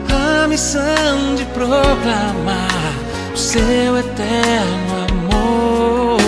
a 0.09 0.49
missão 0.49 1.35
de 1.37 1.45
proclamar 1.47 2.95
o 3.35 3.37
seu 3.37 3.99
eterno 3.99 5.07
amor. 5.11 6.21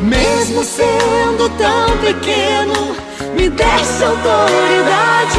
Mesmo 0.00 0.64
sendo 0.64 1.48
tão 1.56 1.96
pequeno, 1.98 2.96
me 3.36 3.48
desse 3.48 4.04
autoridade. 4.04 5.38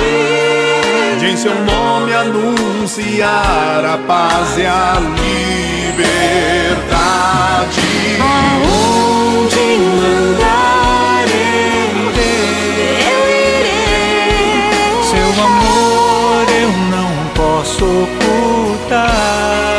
de 1.20 1.26
em 1.28 1.38
seu 1.38 1.54
nome 1.54 2.14
anunciar 2.14 3.86
a 3.86 3.98
paz 4.08 4.58
e 4.58 4.66
a 4.66 4.96
liberdade. 5.90 6.96
Aonde 8.20 9.60
mandar 10.00 10.65
ocultar. 18.06 19.75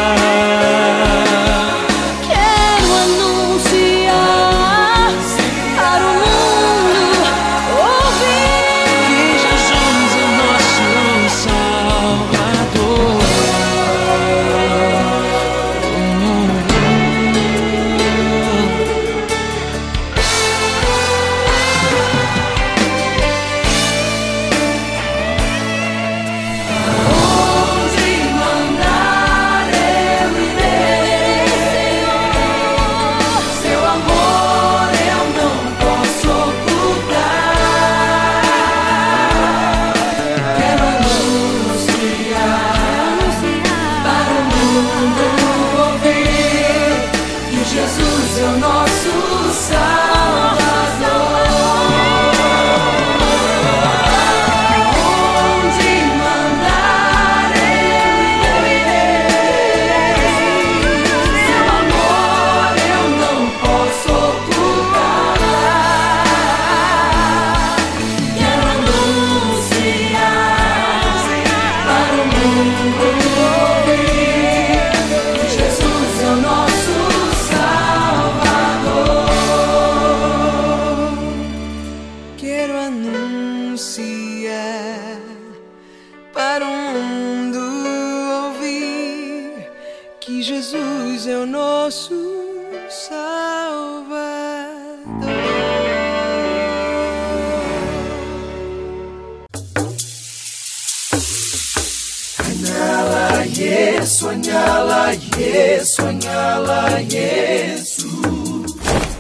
Yesu, 105.15 106.03
añala 106.03 107.01
Yesu. 107.01 107.96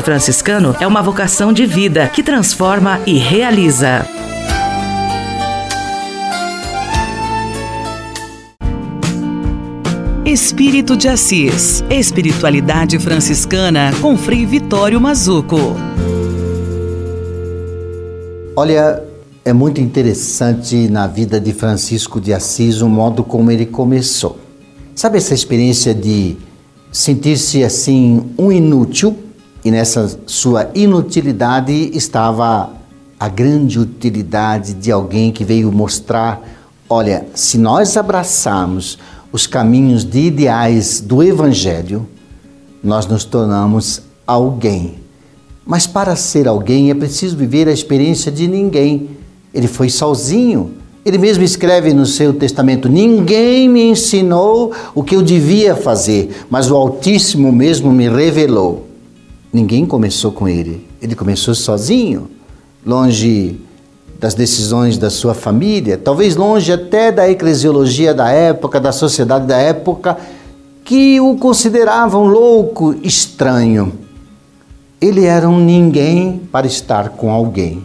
franciscano 0.00 0.76
é 0.80 0.86
uma 0.86 1.02
vocação 1.02 1.52
de 1.52 1.66
vida 1.66 2.06
que 2.06 2.22
transforma 2.22 3.00
e 3.04 3.18
realiza. 3.18 4.06
Espírito 10.24 10.96
de 10.96 11.08
Assis. 11.08 11.82
Espiritualidade 11.90 12.96
franciscana 13.00 13.90
com 14.00 14.16
Frei 14.16 14.46
Vitório 14.46 15.00
Mazuco. 15.00 15.74
Olha, 18.54 19.02
é 19.44 19.52
muito 19.52 19.80
interessante 19.80 20.88
na 20.88 21.08
vida 21.08 21.40
de 21.40 21.52
Francisco 21.52 22.20
de 22.20 22.32
Assis 22.32 22.80
o 22.82 22.88
modo 22.88 23.24
como 23.24 23.50
ele 23.50 23.66
começou. 23.66 24.38
Sabe 24.94 25.18
essa 25.18 25.34
experiência 25.34 25.92
de 25.92 26.36
sentir-se 26.92 27.64
assim 27.64 28.30
um 28.38 28.52
inútil 28.52 29.18
e 29.64 29.70
nessa 29.70 30.18
sua 30.26 30.70
inutilidade 30.74 31.90
estava 31.94 32.70
a 33.18 33.28
grande 33.28 33.78
utilidade 33.78 34.74
de 34.74 34.90
alguém 34.90 35.30
que 35.30 35.44
veio 35.44 35.70
mostrar: 35.70 36.42
olha, 36.88 37.26
se 37.34 37.56
nós 37.56 37.96
abraçarmos 37.96 38.98
os 39.30 39.46
caminhos 39.46 40.04
de 40.04 40.26
ideais 40.26 41.00
do 41.00 41.22
Evangelho, 41.22 42.06
nós 42.82 43.06
nos 43.06 43.24
tornamos 43.24 44.02
alguém. 44.26 44.96
Mas 45.64 45.86
para 45.86 46.16
ser 46.16 46.48
alguém 46.48 46.90
é 46.90 46.94
preciso 46.94 47.36
viver 47.36 47.68
a 47.68 47.72
experiência 47.72 48.32
de 48.32 48.48
ninguém. 48.48 49.10
Ele 49.54 49.68
foi 49.68 49.88
sozinho. 49.88 50.72
Ele 51.04 51.18
mesmo 51.18 51.44
escreve 51.44 51.94
no 51.94 52.04
seu 52.04 52.32
testamento: 52.32 52.88
Ninguém 52.88 53.68
me 53.68 53.84
ensinou 53.84 54.72
o 54.92 55.04
que 55.04 55.14
eu 55.14 55.22
devia 55.22 55.76
fazer, 55.76 56.44
mas 56.50 56.68
o 56.68 56.76
Altíssimo 56.76 57.52
mesmo 57.52 57.92
me 57.92 58.08
revelou. 58.08 58.91
Ninguém 59.52 59.84
começou 59.84 60.32
com 60.32 60.48
ele. 60.48 60.86
Ele 61.00 61.14
começou 61.14 61.54
sozinho, 61.54 62.30
longe 62.86 63.60
das 64.18 64.34
decisões 64.34 64.96
da 64.96 65.10
sua 65.10 65.34
família, 65.34 65.98
talvez 65.98 66.36
longe 66.36 66.72
até 66.72 67.10
da 67.10 67.28
eclesiologia 67.28 68.14
da 68.14 68.30
época, 68.30 68.78
da 68.78 68.92
sociedade 68.92 69.46
da 69.46 69.58
época, 69.58 70.16
que 70.84 71.20
o 71.20 71.36
consideravam 71.36 72.24
louco, 72.24 72.94
estranho. 73.02 73.92
Ele 75.00 75.24
era 75.24 75.48
um 75.48 75.58
ninguém 75.58 76.40
para 76.50 76.66
estar 76.66 77.10
com 77.10 77.30
alguém. 77.30 77.84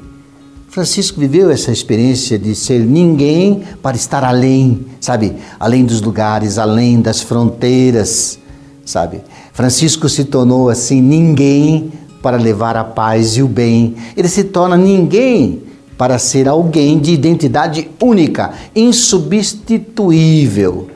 Francisco 0.70 1.20
viveu 1.20 1.50
essa 1.50 1.72
experiência 1.72 2.38
de 2.38 2.54
ser 2.54 2.82
ninguém 2.82 3.64
para 3.82 3.98
estar 3.98 4.24
além, 4.24 4.86
sabe? 5.02 5.36
Além 5.60 5.84
dos 5.84 6.02
lugares, 6.02 6.60
além 6.60 7.02
das 7.02 7.20
fronteiras, 7.20 8.38
sabe? 8.86 9.22
Francisco 9.58 10.08
se 10.08 10.24
tornou 10.26 10.70
assim 10.70 11.02
ninguém 11.02 11.92
para 12.22 12.38
levar 12.38 12.78
a 12.78 12.84
paz 12.84 13.38
e 13.38 13.42
o 13.42 13.48
bem. 13.48 13.96
Ele 14.16 14.28
se 14.28 14.44
torna 14.44 14.78
ninguém 14.78 15.64
para 15.98 16.20
ser 16.20 16.48
alguém 16.48 17.00
de 17.00 17.12
identidade 17.12 17.90
única, 18.00 18.54
insubstituível. 18.76 20.90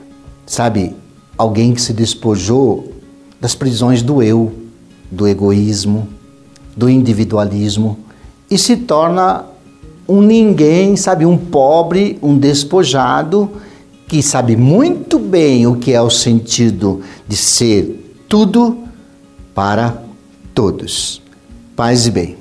Sabe? 0.46 0.96
Alguém 1.36 1.74
que 1.74 1.82
se 1.82 1.92
despojou 1.92 2.92
das 3.40 3.56
prisões 3.56 4.04
do 4.04 4.22
eu, 4.22 4.52
do 5.10 5.28
egoísmo, 5.28 6.08
do 6.78 6.88
individualismo 6.88 7.98
e 8.48 8.60
se 8.60 8.78
torna 8.78 9.46
um 10.08 10.22
ninguém, 10.22 10.96
sabe, 10.96 11.26
um 11.26 11.36
pobre, 11.36 12.20
um 12.22 12.38
despojado 12.38 13.50
que 14.08 14.22
sabe 14.22 14.56
muito 14.56 15.18
bem 15.18 15.66
o 15.66 15.78
que 15.78 15.94
é 15.94 16.02
o 16.02 16.12
sentido 16.12 17.02
de 17.28 17.36
ser 17.36 18.01
tudo 18.32 18.88
para 19.54 20.02
todos. 20.56 21.22
Paz 21.76 22.08
e 22.08 22.12
bem. 22.12 22.38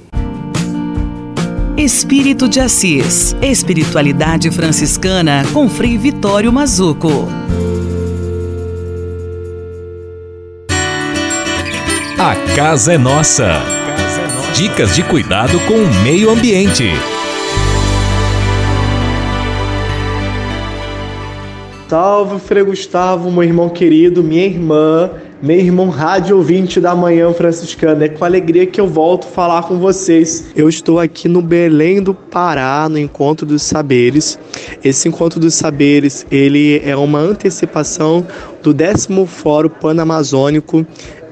Espírito 1.77 2.49
de 2.49 2.61
Assis. 2.61 3.35
Espiritualidade 3.43 4.53
franciscana 4.53 5.43
com 5.53 5.69
Frei 5.69 5.99
Vitório 5.99 6.53
Mazuco. 6.53 7.27
A 12.17 12.37
casa 12.55 12.93
é 12.93 12.99
nossa. 12.99 13.59
Dicas 14.55 14.95
de 14.95 15.03
cuidado 15.03 15.59
com 15.67 15.75
o 15.75 16.03
meio 16.05 16.31
ambiente. 16.31 16.85
Salve, 21.89 22.39
Frei 22.39 22.63
Gustavo, 22.63 23.33
meu 23.33 23.43
irmão 23.43 23.69
querido, 23.69 24.23
minha 24.23 24.47
irmã, 24.47 25.11
meu 25.43 25.57
irmão 25.57 25.89
rádio 25.89 26.37
ouvinte 26.37 26.81
da 26.81 26.95
Manhã 26.95 27.33
Franciscana. 27.33 28.05
É 28.05 28.09
com 28.09 28.25
alegria 28.25 28.67
que 28.67 28.81
eu 28.81 28.87
volto 28.87 29.27
falar 29.27 29.63
com 29.63 29.79
vocês. 29.79 30.51
Eu 30.55 30.69
estou 30.69 31.01
aqui 31.01 31.29
no 31.29 31.41
Belém 31.41 32.03
do 32.03 32.13
Pará, 32.13 32.89
no 32.91 32.99
Encontro 32.99 33.47
dos 33.47 33.63
Saberes. 33.63 34.39
Esse 34.85 35.09
Encontro 35.09 35.41
dos 35.41 35.55
Saberes, 35.55 36.27
ele 36.31 36.83
é 36.85 36.95
uma 36.95 37.19
antecipação 37.19 38.27
do 38.63 38.75
décimo 38.75 39.25
Fórum 39.25 39.71
Panamazônico 39.71 40.87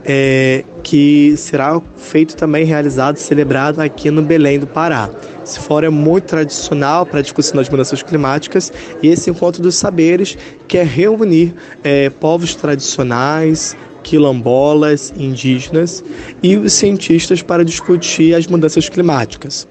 é, 0.04 0.64
que 0.82 1.36
será 1.36 1.80
feito 1.96 2.34
também, 2.34 2.64
realizado, 2.64 3.18
celebrado 3.18 3.80
aqui 3.80 4.10
no 4.10 4.22
Belém 4.22 4.58
do 4.58 4.66
Pará. 4.66 5.10
Esse 5.44 5.60
fórum 5.60 5.86
é 5.86 5.90
muito 5.90 6.24
tradicional 6.24 7.04
para 7.04 7.18
a 7.18 7.22
discussão 7.22 7.56
das 7.56 7.68
mudanças 7.68 8.02
climáticas 8.02 8.72
e 9.02 9.08
esse 9.08 9.30
encontro 9.30 9.62
dos 9.62 9.76
saberes 9.76 10.36
quer 10.66 10.86
reunir 10.86 11.54
é, 11.84 12.08
povos 12.08 12.54
tradicionais, 12.54 13.76
quilombolas, 14.08 15.12
indígenas 15.18 16.02
e 16.42 16.56
os 16.56 16.72
cientistas 16.72 17.42
para 17.42 17.62
discutir 17.62 18.34
as 18.34 18.46
mudanças 18.46 18.88
climáticas. 18.88 19.68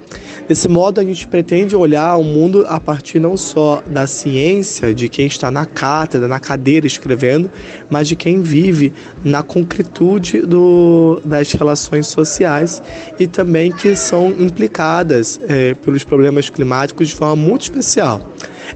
Desse 0.48 0.68
modo, 0.68 1.02
a 1.02 1.04
gente 1.04 1.28
pretende 1.28 1.76
olhar 1.76 2.16
o 2.18 2.24
mundo 2.24 2.64
a 2.70 2.80
partir 2.80 3.20
não 3.20 3.36
só 3.36 3.82
da 3.88 4.06
ciência, 4.06 4.94
de 4.94 5.10
quem 5.10 5.26
está 5.26 5.50
na 5.50 5.66
cátedra, 5.66 6.28
na 6.28 6.40
cadeira 6.40 6.86
escrevendo, 6.86 7.50
mas 7.90 8.08
de 8.08 8.16
quem 8.16 8.44
vive 8.44 8.94
na 9.26 9.42
concretude 9.42 10.42
do, 10.42 11.20
das 11.26 11.52
relações 11.52 12.06
sociais 12.06 12.82
e 13.20 13.26
também 13.26 13.72
que 13.72 13.96
são 13.96 14.30
implicadas 14.30 15.40
é, 15.50 15.74
pelos 15.74 16.04
problemas 16.04 16.48
climáticos 16.48 17.08
de 17.08 17.16
forma 17.16 17.36
muito 17.36 17.64
especial. 17.64 18.22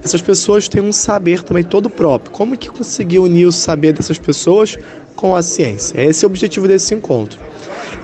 Essas 0.03 0.21
pessoas 0.21 0.67
têm 0.67 0.81
um 0.81 0.91
saber 0.91 1.43
também 1.43 1.63
todo 1.63 1.89
próprio. 1.89 2.31
Como 2.31 2.57
que 2.57 2.69
conseguir 2.69 3.19
unir 3.19 3.45
o 3.45 3.51
saber 3.51 3.93
dessas 3.93 4.17
pessoas 4.17 4.77
com 5.15 5.35
a 5.35 5.41
ciência? 5.41 6.01
Esse 6.01 6.23
é 6.23 6.27
o 6.27 6.29
objetivo 6.29 6.67
desse 6.67 6.93
encontro. 6.93 7.39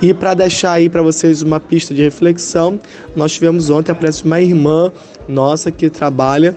E 0.02 0.14
para 0.14 0.34
deixar 0.34 0.74
aí 0.74 0.90
para 0.90 1.02
vocês 1.02 1.42
uma 1.42 1.60
pista 1.60 1.94
de 1.94 2.04
reflexão, 2.04 2.80
nós 3.16 3.34
tivemos 3.34 3.70
ontem 3.70 3.92
a 3.92 3.96
presença 3.96 4.24
de 4.24 4.28
uma 4.28 4.42
irmã 4.42 4.92
nossa 5.28 5.72
que 5.72 5.90
trabalha 5.90 6.56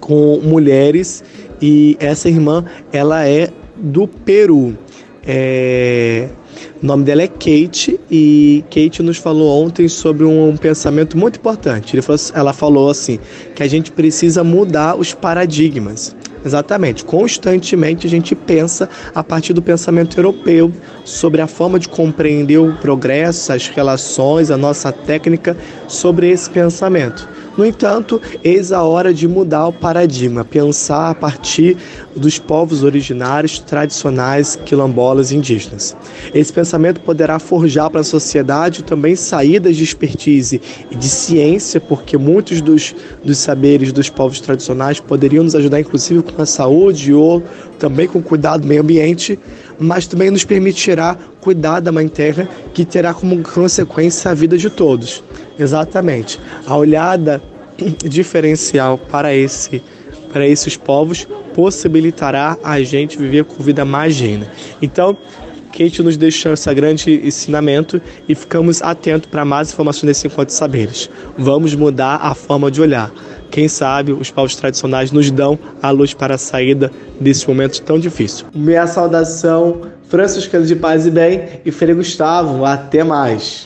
com 0.00 0.40
mulheres 0.42 1.22
e 1.60 1.96
essa 1.98 2.28
irmã 2.28 2.64
ela 2.92 3.26
é 3.26 3.50
do 3.76 4.06
Peru. 4.06 4.76
É... 5.26 6.28
O 6.82 6.86
nome 6.86 7.04
dela 7.04 7.22
é 7.22 7.28
Kate 7.28 7.98
e 8.10 8.64
Kate 8.70 9.02
nos 9.02 9.16
falou 9.16 9.64
ontem 9.64 9.88
sobre 9.88 10.24
um 10.24 10.56
pensamento 10.56 11.16
muito 11.16 11.38
importante. 11.38 11.98
Ela 12.34 12.52
falou 12.52 12.90
assim 12.90 13.18
que 13.54 13.62
a 13.62 13.68
gente 13.68 13.90
precisa 13.90 14.44
mudar 14.44 14.96
os 14.96 15.14
paradigmas. 15.14 16.14
Exatamente. 16.44 17.04
Constantemente 17.04 18.06
a 18.06 18.10
gente 18.10 18.34
pensa 18.34 18.88
a 19.12 19.24
partir 19.24 19.52
do 19.52 19.60
pensamento 19.60 20.16
europeu 20.16 20.70
sobre 21.04 21.40
a 21.40 21.46
forma 21.48 21.76
de 21.78 21.88
compreender 21.88 22.58
o 22.58 22.76
progresso, 22.76 23.52
as 23.52 23.66
relações, 23.66 24.50
a 24.50 24.56
nossa 24.56 24.92
técnica 24.92 25.56
sobre 25.88 26.30
esse 26.30 26.48
pensamento. 26.48 27.28
No 27.56 27.64
entanto, 27.64 28.20
eis 28.44 28.70
a 28.70 28.82
hora 28.82 29.14
de 29.14 29.26
mudar 29.26 29.68
o 29.68 29.72
paradigma, 29.72 30.44
pensar 30.44 31.10
a 31.10 31.14
partir 31.14 31.76
dos 32.14 32.38
povos 32.38 32.82
originários, 32.82 33.58
tradicionais, 33.58 34.56
quilombolas 34.56 35.32
indígenas. 35.32 35.96
Esse 36.34 36.52
pensamento 36.52 37.00
poderá 37.00 37.38
forjar 37.38 37.88
para 37.90 38.02
a 38.02 38.04
sociedade 38.04 38.84
também 38.84 39.16
saídas 39.16 39.74
de 39.74 39.84
expertise 39.84 40.60
e 40.90 40.94
de 40.94 41.08
ciência, 41.08 41.80
porque 41.80 42.18
muitos 42.18 42.60
dos, 42.60 42.94
dos 43.24 43.38
saberes 43.38 43.90
dos 43.90 44.10
povos 44.10 44.38
tradicionais 44.38 45.00
poderiam 45.00 45.44
nos 45.44 45.54
ajudar, 45.54 45.80
inclusive, 45.80 46.22
com 46.22 46.42
a 46.42 46.46
saúde 46.46 47.14
ou 47.14 47.42
também 47.78 48.06
com 48.06 48.18
o 48.18 48.22
cuidado 48.22 48.62
do 48.62 48.66
meio 48.66 48.82
ambiente, 48.82 49.38
mas 49.78 50.06
também 50.06 50.30
nos 50.30 50.44
permitirá 50.44 51.16
cuidar 51.40 51.80
da 51.80 51.92
Mãe 51.92 52.08
Terra, 52.08 52.48
que 52.74 52.84
terá 52.84 53.14
como 53.14 53.42
consequência 53.42 54.30
a 54.30 54.34
vida 54.34 54.58
de 54.58 54.68
todos. 54.68 55.22
Exatamente. 55.58 56.40
A 56.66 56.76
olhada 56.76 57.42
diferencial 58.04 58.98
para 58.98 59.34
esse 59.34 59.82
para 60.32 60.46
esses 60.46 60.76
povos 60.76 61.26
possibilitará 61.54 62.58
a 62.62 62.82
gente 62.82 63.16
viver 63.16 63.44
com 63.44 63.62
vida 63.62 63.86
mais 63.86 64.14
digna. 64.14 64.46
Então, 64.82 65.16
Kate 65.72 66.02
nos 66.02 66.16
deixou 66.16 66.52
esse 66.52 66.74
grande 66.74 67.26
ensinamento 67.26 68.00
e 68.28 68.34
ficamos 68.34 68.82
atentos 68.82 69.30
para 69.30 69.44
mais 69.44 69.72
informações 69.72 70.08
desse 70.08 70.26
encontro 70.26 70.46
de 70.46 70.52
saberes. 70.52 71.08
Vamos 71.38 71.74
mudar 71.74 72.16
a 72.16 72.34
forma 72.34 72.70
de 72.70 72.80
olhar. 72.80 73.10
Quem 73.50 73.68
sabe 73.68 74.12
os 74.12 74.30
povos 74.30 74.56
tradicionais 74.56 75.12
nos 75.12 75.30
dão 75.30 75.58
a 75.82 75.90
luz 75.90 76.12
para 76.12 76.34
a 76.34 76.38
saída 76.38 76.90
desse 77.20 77.46
momento 77.46 77.80
tão 77.82 77.98
difícil. 77.98 78.46
Minha 78.54 78.86
saudação, 78.86 79.82
franciscano 80.08 80.66
de 80.66 80.76
paz 80.76 81.06
e 81.06 81.10
bem, 81.10 81.60
e 81.64 81.70
Frei 81.70 81.94
Gustavo, 81.94 82.64
até 82.64 83.04
mais. 83.04 83.65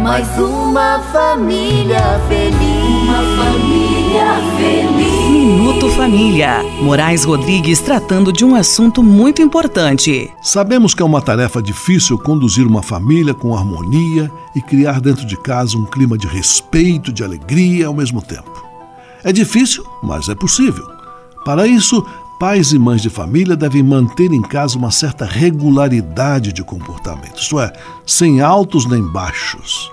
mais 0.00 0.26
uma 0.38 1.00
família 1.12 2.20
feliz. 2.28 2.82
Uma 3.02 3.22
família 3.36 4.36
feliz. 4.56 5.30
Minuto 5.30 5.88
Família. 5.90 6.62
Moraes 6.80 7.24
Rodrigues 7.24 7.80
tratando 7.80 8.32
de 8.32 8.44
um 8.44 8.54
assunto 8.54 9.02
muito 9.02 9.42
importante. 9.42 10.30
Sabemos 10.42 10.94
que 10.94 11.02
é 11.02 11.04
uma 11.04 11.20
tarefa 11.20 11.62
difícil 11.62 12.18
conduzir 12.18 12.66
uma 12.66 12.82
família 12.82 13.34
com 13.34 13.56
harmonia 13.56 14.30
e 14.54 14.60
criar 14.60 15.00
dentro 15.00 15.26
de 15.26 15.36
casa 15.36 15.76
um 15.76 15.84
clima 15.84 16.16
de 16.16 16.26
respeito, 16.26 17.12
de 17.12 17.22
alegria 17.22 17.86
ao 17.86 17.94
mesmo 17.94 18.22
tempo. 18.22 18.62
É 19.24 19.32
difícil, 19.32 19.84
mas 20.02 20.28
é 20.28 20.34
possível. 20.34 20.86
Para 21.44 21.66
isso, 21.66 22.04
pais 22.42 22.72
e 22.72 22.78
mães 22.78 23.00
de 23.00 23.08
família 23.08 23.54
devem 23.54 23.84
manter 23.84 24.32
em 24.32 24.42
casa 24.42 24.76
uma 24.76 24.90
certa 24.90 25.24
regularidade 25.24 26.52
de 26.52 26.64
comportamento, 26.64 27.40
isto 27.40 27.60
é, 27.60 27.72
sem 28.04 28.40
altos 28.40 28.84
nem 28.84 29.00
baixos. 29.00 29.88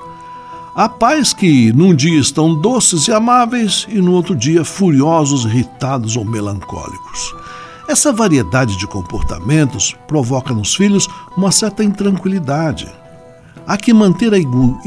Há 0.76 0.90
pais 0.90 1.32
que 1.32 1.72
num 1.74 1.94
dia 1.94 2.20
estão 2.20 2.60
doces 2.60 3.08
e 3.08 3.12
amáveis 3.12 3.86
e 3.88 4.02
no 4.02 4.14
outro 4.14 4.36
dia 4.36 4.66
furiosos, 4.66 5.46
irritados 5.46 6.18
ou 6.18 6.26
melancólicos. 6.26 7.36
Essa 7.88 8.12
variedade 8.12 8.80
de 8.80 8.88
comportamentos 8.88 9.96
provoca 10.08 10.52
nos 10.52 10.74
filhos 10.74 11.08
uma 11.38 11.52
certa 11.52 11.84
intranquilidade. 11.84 12.88
Há 13.68 13.78
que 13.78 13.94
manter 13.94 14.34
a 14.34 14.40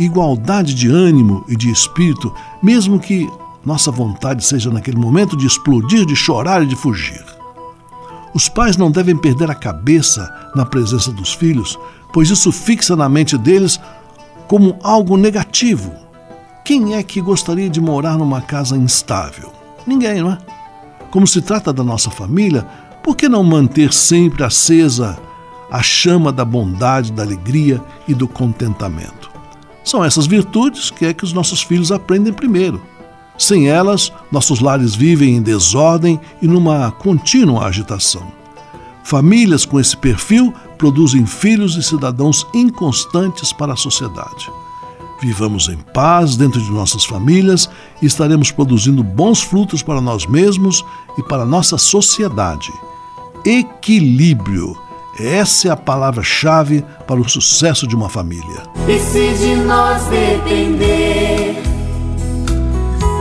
igualdade 0.02 0.74
de 0.74 0.90
ânimo 0.90 1.44
e 1.46 1.54
de 1.54 1.70
espírito, 1.70 2.34
mesmo 2.60 2.98
que 2.98 3.30
nossa 3.64 3.92
vontade 3.92 4.44
seja 4.44 4.68
naquele 4.68 4.98
momento 4.98 5.36
de 5.36 5.46
explodir, 5.46 6.04
de 6.04 6.16
chorar 6.16 6.64
e 6.64 6.66
de 6.66 6.74
fugir. 6.74 7.31
Os 8.34 8.48
pais 8.48 8.76
não 8.76 8.90
devem 8.90 9.16
perder 9.16 9.50
a 9.50 9.54
cabeça 9.54 10.32
na 10.54 10.64
presença 10.64 11.12
dos 11.12 11.34
filhos, 11.34 11.78
pois 12.12 12.30
isso 12.30 12.50
fixa 12.50 12.96
na 12.96 13.08
mente 13.08 13.36
deles 13.36 13.78
como 14.48 14.78
algo 14.82 15.16
negativo. 15.16 15.92
Quem 16.64 16.94
é 16.94 17.02
que 17.02 17.20
gostaria 17.20 17.68
de 17.68 17.80
morar 17.80 18.16
numa 18.16 18.40
casa 18.40 18.76
instável? 18.76 19.52
Ninguém, 19.86 20.22
não 20.22 20.32
é? 20.32 20.38
Como 21.10 21.26
se 21.26 21.42
trata 21.42 21.72
da 21.72 21.82
nossa 21.82 22.10
família, 22.10 22.66
por 23.02 23.16
que 23.16 23.28
não 23.28 23.42
manter 23.42 23.92
sempre 23.92 24.44
acesa 24.44 25.18
a 25.70 25.82
chama 25.82 26.32
da 26.32 26.44
bondade, 26.44 27.12
da 27.12 27.22
alegria 27.22 27.82
e 28.06 28.14
do 28.14 28.28
contentamento? 28.28 29.30
São 29.84 30.04
essas 30.04 30.26
virtudes 30.26 30.90
que 30.90 31.04
é 31.04 31.12
que 31.12 31.24
os 31.24 31.32
nossos 31.32 31.62
filhos 31.62 31.90
aprendem 31.90 32.32
primeiro. 32.32 32.80
Sem 33.38 33.68
elas, 33.68 34.12
nossos 34.30 34.60
lares 34.60 34.94
vivem 34.94 35.36
em 35.36 35.42
desordem 35.42 36.20
e 36.40 36.46
numa 36.46 36.90
contínua 36.90 37.66
agitação. 37.66 38.22
Famílias 39.04 39.64
com 39.64 39.80
esse 39.80 39.96
perfil 39.96 40.54
produzem 40.78 41.26
filhos 41.26 41.76
e 41.76 41.82
cidadãos 41.82 42.46
inconstantes 42.54 43.52
para 43.52 43.72
a 43.72 43.76
sociedade. 43.76 44.50
Vivamos 45.20 45.68
em 45.68 45.76
paz 45.76 46.36
dentro 46.36 46.60
de 46.60 46.70
nossas 46.70 47.04
famílias 47.04 47.70
e 48.00 48.06
estaremos 48.06 48.50
produzindo 48.50 49.04
bons 49.04 49.40
frutos 49.40 49.82
para 49.82 50.00
nós 50.00 50.26
mesmos 50.26 50.84
e 51.16 51.22
para 51.22 51.44
nossa 51.44 51.78
sociedade. 51.78 52.72
Equilíbrio. 53.44 54.76
Essa 55.18 55.68
é 55.68 55.70
a 55.70 55.76
palavra-chave 55.76 56.84
para 57.06 57.20
o 57.20 57.28
sucesso 57.28 57.86
de 57.86 57.94
uma 57.94 58.08
família. 58.08 58.62
E 58.88 58.98
se 58.98 59.34
de 59.34 59.56
nós 59.56 60.02
depender, 60.06 61.62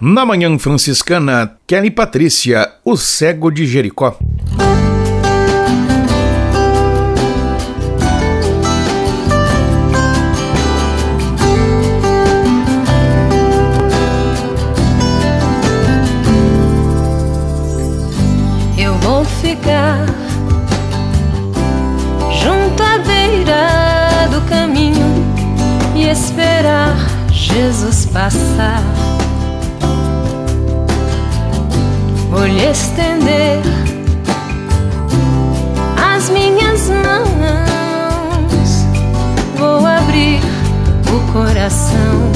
Na 0.00 0.24
Manhã 0.24 0.56
Franciscana, 0.60 1.56
Kelly 1.66 1.90
Patrícia, 1.90 2.70
o 2.84 2.96
cego 2.96 3.50
de 3.50 3.66
Jericó. 3.66 4.16
Eu 18.78 18.94
vou 18.98 19.24
ficar 19.24 20.06
junto 22.40 22.82
à 22.84 22.98
beira 22.98 24.28
do 24.30 24.48
caminho 24.48 24.94
e 25.96 26.08
esperar 26.08 26.96
Jesus 27.32 28.06
passar. 28.06 29.07
Vou 32.38 32.46
lhe 32.46 32.70
estender 32.70 33.60
as 35.96 36.30
minhas 36.30 36.88
mãos, 36.88 38.86
vou 39.56 39.84
abrir 39.84 40.40
o 41.12 41.32
coração. 41.32 42.30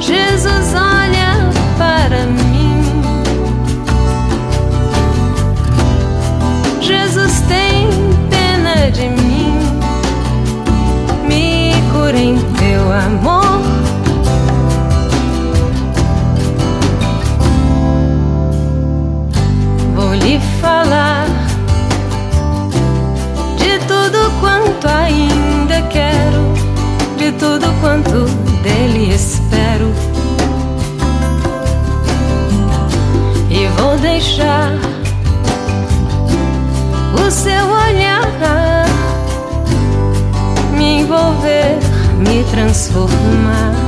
Jesus 0.00 0.74
olha 0.74 1.50
para 1.76 2.24
mim. 2.24 3.02
Jesus 6.80 7.42
tem 7.42 7.86
pena 8.30 8.90
de 8.90 9.10
mim, 9.10 9.58
me 11.28 11.74
cura 11.92 12.16
em 12.16 12.38
teu 12.54 12.90
amor. 12.92 13.47
Quanto 24.78 24.88
ainda 24.88 25.82
quero, 25.90 26.54
de 27.16 27.32
tudo 27.32 27.66
quanto 27.80 28.24
dele 28.62 29.12
espero. 29.12 29.92
E 33.50 33.66
vou 33.76 33.96
deixar 33.98 34.72
o 37.14 37.30
seu 37.30 37.64
olhar 37.66 38.28
me 40.76 41.00
envolver, 41.00 41.78
me 42.18 42.44
transformar. 42.44 43.87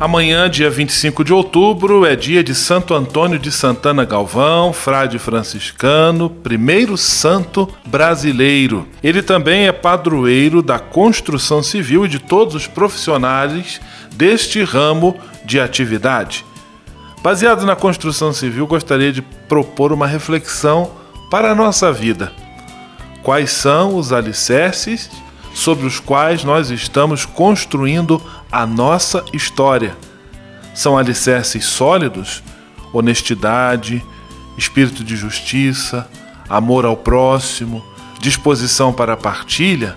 Amanhã, 0.00 0.48
dia 0.48 0.70
25 0.70 1.24
de 1.24 1.32
outubro, 1.32 2.06
é 2.06 2.14
dia 2.14 2.44
de 2.44 2.54
Santo 2.54 2.94
Antônio 2.94 3.36
de 3.36 3.50
Santana 3.50 4.04
Galvão, 4.04 4.72
frade 4.72 5.18
franciscano, 5.18 6.30
primeiro 6.30 6.96
santo 6.96 7.68
brasileiro. 7.84 8.86
Ele 9.02 9.22
também 9.22 9.66
é 9.66 9.72
padroeiro 9.72 10.62
da 10.62 10.78
construção 10.78 11.64
civil 11.64 12.06
e 12.06 12.08
de 12.08 12.20
todos 12.20 12.54
os 12.54 12.68
profissionais 12.68 13.80
deste 14.14 14.62
ramo 14.62 15.16
de 15.44 15.58
atividade. 15.58 16.44
Baseado 17.20 17.66
na 17.66 17.74
construção 17.74 18.32
civil, 18.32 18.68
gostaria 18.68 19.12
de 19.12 19.20
propor 19.20 19.92
uma 19.92 20.06
reflexão 20.06 20.92
para 21.28 21.50
a 21.50 21.56
nossa 21.56 21.92
vida. 21.92 22.32
Quais 23.20 23.50
são 23.50 23.96
os 23.96 24.12
alicerces 24.12 25.10
sobre 25.52 25.86
os 25.86 25.98
quais 25.98 26.44
nós 26.44 26.70
estamos 26.70 27.26
construindo 27.26 28.22
a 28.37 28.37
nossa 28.66 29.24
história. 29.32 29.96
São 30.74 30.96
alicerces 30.96 31.64
sólidos, 31.64 32.42
honestidade, 32.92 34.04
espírito 34.56 35.04
de 35.04 35.16
justiça, 35.16 36.08
amor 36.48 36.84
ao 36.84 36.96
próximo, 36.96 37.84
disposição 38.20 38.92
para 38.92 39.12
a 39.12 39.16
partilha? 39.16 39.96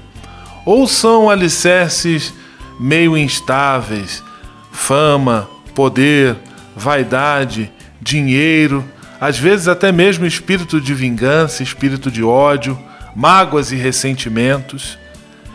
Ou 0.66 0.88
são 0.88 1.30
alicerces 1.30 2.34
meio 2.80 3.18
instáveis, 3.18 4.24
fama, 4.72 5.50
poder, 5.74 6.36
vaidade, 6.76 7.72
dinheiro, 8.02 8.84
às 9.20 9.38
vezes 9.38 9.68
até 9.68 9.92
mesmo 9.92 10.26
espírito 10.26 10.82
de 10.82 10.94
vingança, 10.94 11.64
espírito 11.64 12.10
de 12.10 12.24
ódio, 12.24 12.78
mágoas 13.16 13.72
e 13.72 13.76
ressentimentos? 13.76 14.98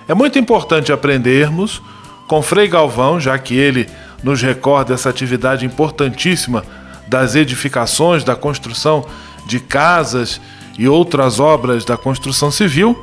É 0.09 0.15
muito 0.15 0.39
importante 0.39 0.93
aprendermos 0.93 1.83
com 2.27 2.43
Frei 2.43 2.69
Galvão, 2.69 3.21
já 3.21 3.39
que 3.39 3.55
ele 3.55 3.89
nos 4.23 4.43
recorda 4.43 4.95
essa 4.95 5.09
atividade 5.09 5.65
importantíssima 5.65 6.65
das 7.07 7.35
edificações, 7.35 8.25
da 8.25 8.35
construção 8.35 9.07
de 9.47 9.61
casas 9.61 10.41
e 10.79 10.89
outras 10.89 11.39
obras 11.39 11.85
da 11.85 11.97
construção 11.97 12.51
civil, 12.51 13.03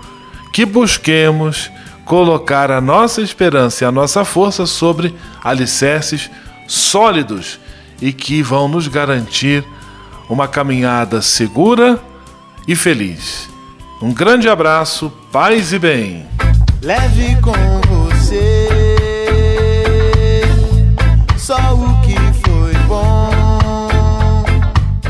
que 0.51 0.65
busquemos 0.65 1.71
colocar 2.05 2.69
a 2.69 2.82
nossa 2.82 3.21
esperança 3.21 3.84
e 3.84 3.88
a 3.88 3.91
nossa 3.91 4.26
força 4.26 4.65
sobre 4.65 5.15
alicerces 5.43 6.30
sólidos 6.67 7.59
e 8.01 8.11
que 8.11 8.43
vão 8.43 8.67
nos 8.67 8.88
garantir 8.88 9.63
uma 10.30 10.47
caminhada 10.47 11.21
segura 11.21 11.99
e 12.67 12.76
feliz. 12.76 13.49
Um 14.01 14.13
grande 14.13 14.49
abraço, 14.49 15.11
paz 15.32 15.71
e 15.71 15.80
bem. 15.80 16.28
Leve 16.82 17.38
com 17.41 18.03